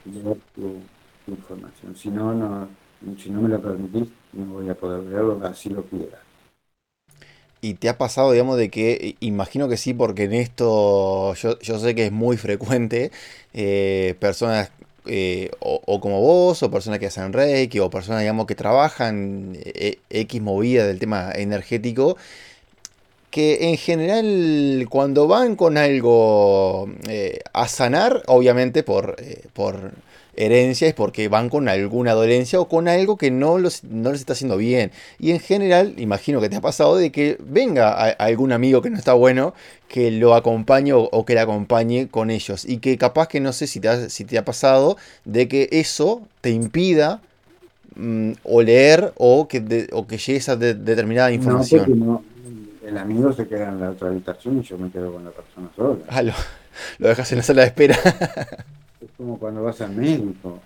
[0.55, 0.77] tu,
[1.27, 1.97] información.
[1.97, 2.69] Si no, no,
[3.19, 6.19] si no me lo permitís, no voy a poder verlo así lo quiera.
[7.61, 11.79] ¿Y te ha pasado, digamos, de que, imagino que sí, porque en esto yo, yo
[11.79, 13.11] sé que es muy frecuente,
[13.55, 14.71] eh, personas
[15.07, 19.99] eh, o, como vos, o personas que hacen Reiki, o personas, digamos, que trabajan eh,
[20.11, 22.17] X movida del tema energético,
[23.31, 28.85] que en general cuando van con algo eh, a sanar, obviamente
[29.19, 29.93] eh, por
[30.37, 34.21] herencia, es porque van con alguna dolencia o con algo que no, los, no les
[34.21, 34.91] está haciendo bien.
[35.19, 38.99] Y en general, imagino que te ha pasado de que venga algún amigo que no
[38.99, 39.55] está bueno,
[39.89, 42.65] que lo acompañe o, que le acompañe con ellos.
[42.65, 45.69] Y que capaz que no sé si te ha, si te ha pasado de que
[45.73, 47.21] eso te impida
[47.97, 51.99] mm, o leer o que, o que llegues a determinada información.
[51.99, 52.23] No,
[52.85, 55.71] el amigo se queda en la otra habitación y yo me quedo con la persona
[55.75, 56.01] sola.
[56.09, 56.35] Ah, lo,
[56.99, 57.97] dejas en la sala de espera.
[59.05, 60.61] es como cuando vas al médico.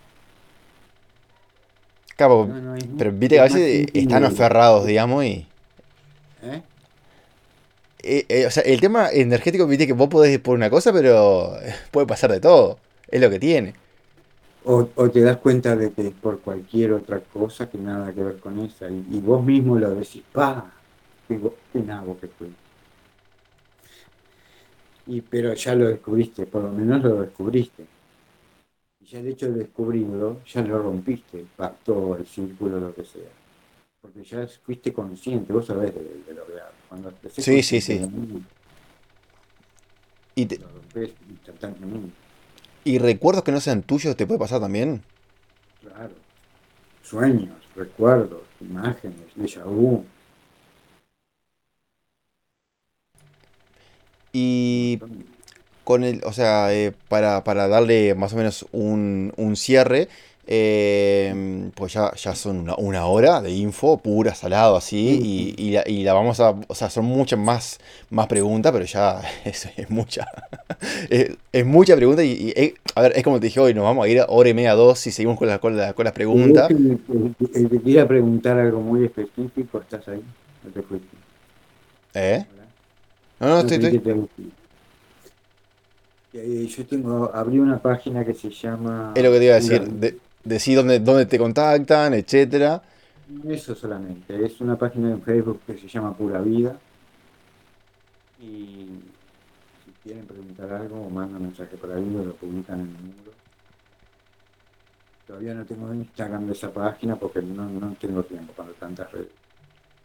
[2.16, 2.48] Claro,
[2.96, 5.46] pero viste que a veces están aferrados, digamos, y...
[6.42, 6.62] ¿Eh?
[8.02, 8.26] ¿Eh?
[8.28, 11.52] Eh, o sea, el tema energético, viste que vos podés por una cosa, pero
[11.92, 12.78] puede pasar de todo.
[13.08, 13.74] Es lo que tiene.
[14.64, 18.38] O, te das cuenta de que es por cualquier otra cosa que nada que ver
[18.38, 18.90] con esa.
[18.90, 20.72] Y, y vos mismo lo decís, pa,
[21.28, 22.48] en agua que fue.
[25.06, 27.86] Y, pero ya lo descubriste, por lo menos lo descubriste.
[29.10, 33.30] Ya el hecho de descubrirlo, ya lo rompiste, pacto, el círculo, lo que sea.
[34.02, 36.52] Porque ya fuiste consciente, vos sabés de, lo que
[36.88, 38.06] Cuando sí, sí, sí.
[40.34, 40.60] y te...
[42.84, 45.02] ¿Y recuerdos que no sean tuyos te puede pasar también?
[45.80, 46.14] Claro.
[47.02, 50.04] Sueños, recuerdos, imágenes, déjà vu.
[54.32, 55.00] Y
[55.88, 60.08] con el, o sea, eh, para, darle más o menos un, cierre,
[60.46, 66.40] eh, pues ya, ya son una, hora de info pura, salado, así, y, la, vamos
[66.40, 67.78] a, o sea, son muchas más,
[68.10, 70.28] más preguntas, pero ya es, mucha,
[71.08, 74.10] es, mucha pregunta y, eh, a ver, es como te dije hoy, nos vamos a
[74.10, 76.68] ir a hora y media, dos, si seguimos con, la, con, con las preguntas.
[76.68, 80.22] El, que quiera preguntar algo muy específico, ¿estás ahí?
[80.64, 81.16] No te fuiste.
[82.12, 82.44] ¿Eh?
[83.40, 84.02] No, no, estoy,
[86.32, 89.12] Yo tengo, abrí una página que se llama...
[89.16, 92.82] Es lo que te iba a decir, de, decir dónde, dónde te contactan, etcétera.
[93.46, 96.78] Eso solamente, es una página en Facebook que se llama Pura Vida.
[98.40, 98.86] Y
[99.84, 103.32] si quieren preguntar algo, o mandan mensaje por ahí o lo publican en el muro.
[105.26, 109.28] Todavía no tengo Instagram de esa página porque no, no tengo tiempo para tantas redes.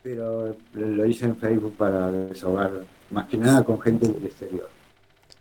[0.02, 2.72] Pero lo hice en Facebook para desahogar
[3.10, 4.70] más que nada con gente del exterior.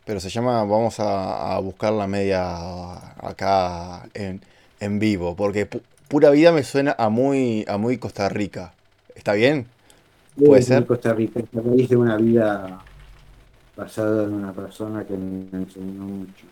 [0.04, 5.68] Pero se llama, vamos a, buscar la media acá en, vivo, porque
[6.08, 8.74] pura vida me suena a muy, a muy Costa Rica.
[9.14, 9.66] ¿Está bien?
[10.36, 10.84] ¿Puede ser?
[10.86, 11.40] Costa Rica,
[11.78, 12.82] es de una vida
[13.76, 16.46] basada en una persona que me enseñó mucho.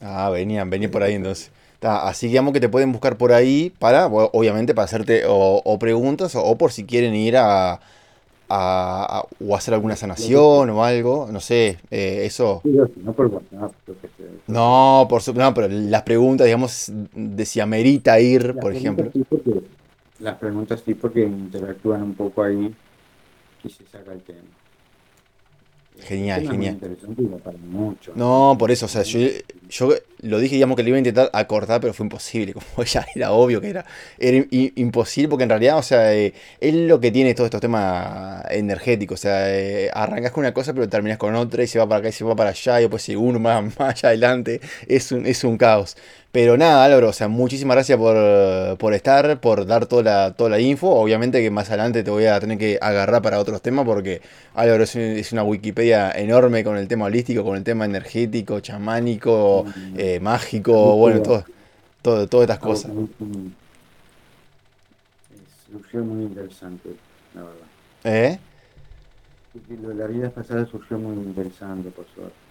[0.00, 1.50] Ah, venían, venían por ahí entonces.
[1.82, 6.34] así que digamos que te pueden buscar por ahí para, obviamente, para hacerte o, preguntas
[6.34, 7.80] o, por si quieren ir a,
[8.50, 12.60] a, o hacer alguna sanación o algo, no sé, eh, eso.
[12.96, 13.72] No por WhatsApp,
[14.48, 19.10] No, por su, no, pero las preguntas, digamos, de si amerita ir, por ejemplo.
[20.18, 22.74] las preguntas sí porque interactúan un poco ahí
[23.62, 24.40] y se saca el tema.
[26.06, 26.78] Genial, genial.
[28.14, 29.20] No, por eso, o sea, yo,
[29.68, 33.06] yo, lo dije, digamos que lo iba a intentar acortar, pero fue imposible, como ya
[33.14, 33.84] era obvio que era,
[34.18, 38.44] era imposible, porque en realidad, o sea, eh, es lo que tiene todos estos temas
[38.50, 41.88] energéticos, o sea, eh, arrancas con una cosa, pero terminas con otra, y se va
[41.88, 44.60] para acá y se va para allá, y después si uno más, más allá adelante,
[44.86, 45.96] es un, es un caos.
[46.32, 50.60] Pero nada, Álvaro, o sea, muchísimas gracias por, estar, por dar toda la, toda la
[50.60, 50.88] info.
[50.88, 54.22] Obviamente que más adelante te voy a tener que agarrar para otros temas porque
[54.54, 59.64] Álvaro es, una Wikipedia enorme con el tema holístico, con el tema energético, chamánico,
[59.96, 61.44] eh, mágico, bueno, todo,
[62.00, 62.92] todo, todas estas cosas.
[65.72, 66.90] Surgió muy interesante,
[67.34, 67.66] la verdad.
[68.04, 68.38] ¿Eh?
[69.96, 72.49] La vida pasada surgió muy interesante, por suerte.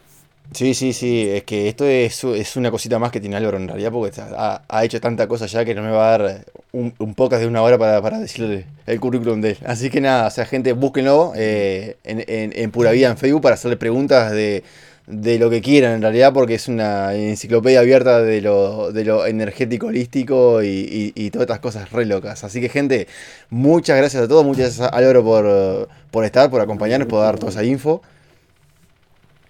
[0.52, 3.68] Sí, sí, sí, es que esto es, es una cosita más que tiene Álvaro en
[3.68, 7.14] realidad, porque ha, hecho tanta cosa ya que no me va a dar un, un
[7.14, 9.58] podcast de una hora para, para decirle el currículum de él.
[9.66, 13.56] Así que nada, o sea, gente, búsquenlo eh, en, en, Pura Vida en Facebook para
[13.56, 14.64] hacerle preguntas de,
[15.06, 19.28] de lo que quieran en realidad, porque es una enciclopedia abierta de lo, de lo
[19.28, 22.44] energético holístico y, y, todas estas cosas re locas.
[22.44, 23.08] Así que gente,
[23.52, 27.38] muchas gracias a todos, muchas gracias a Álvaro por, por estar, por acompañarnos, por dar
[27.38, 28.02] toda esa info.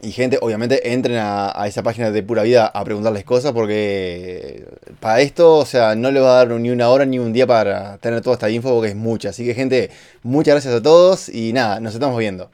[0.01, 4.65] Y gente, obviamente, entren a, esa página de Pura Vida a preguntarles cosas porque
[5.01, 7.45] para esto, o sea, no le va a dar ni una hora ni un día
[7.45, 9.29] para tener toda esta info porque es mucha.
[9.29, 9.89] Así que gente,
[10.23, 12.49] muchas gracias a todos y nada, nos estamos viendo.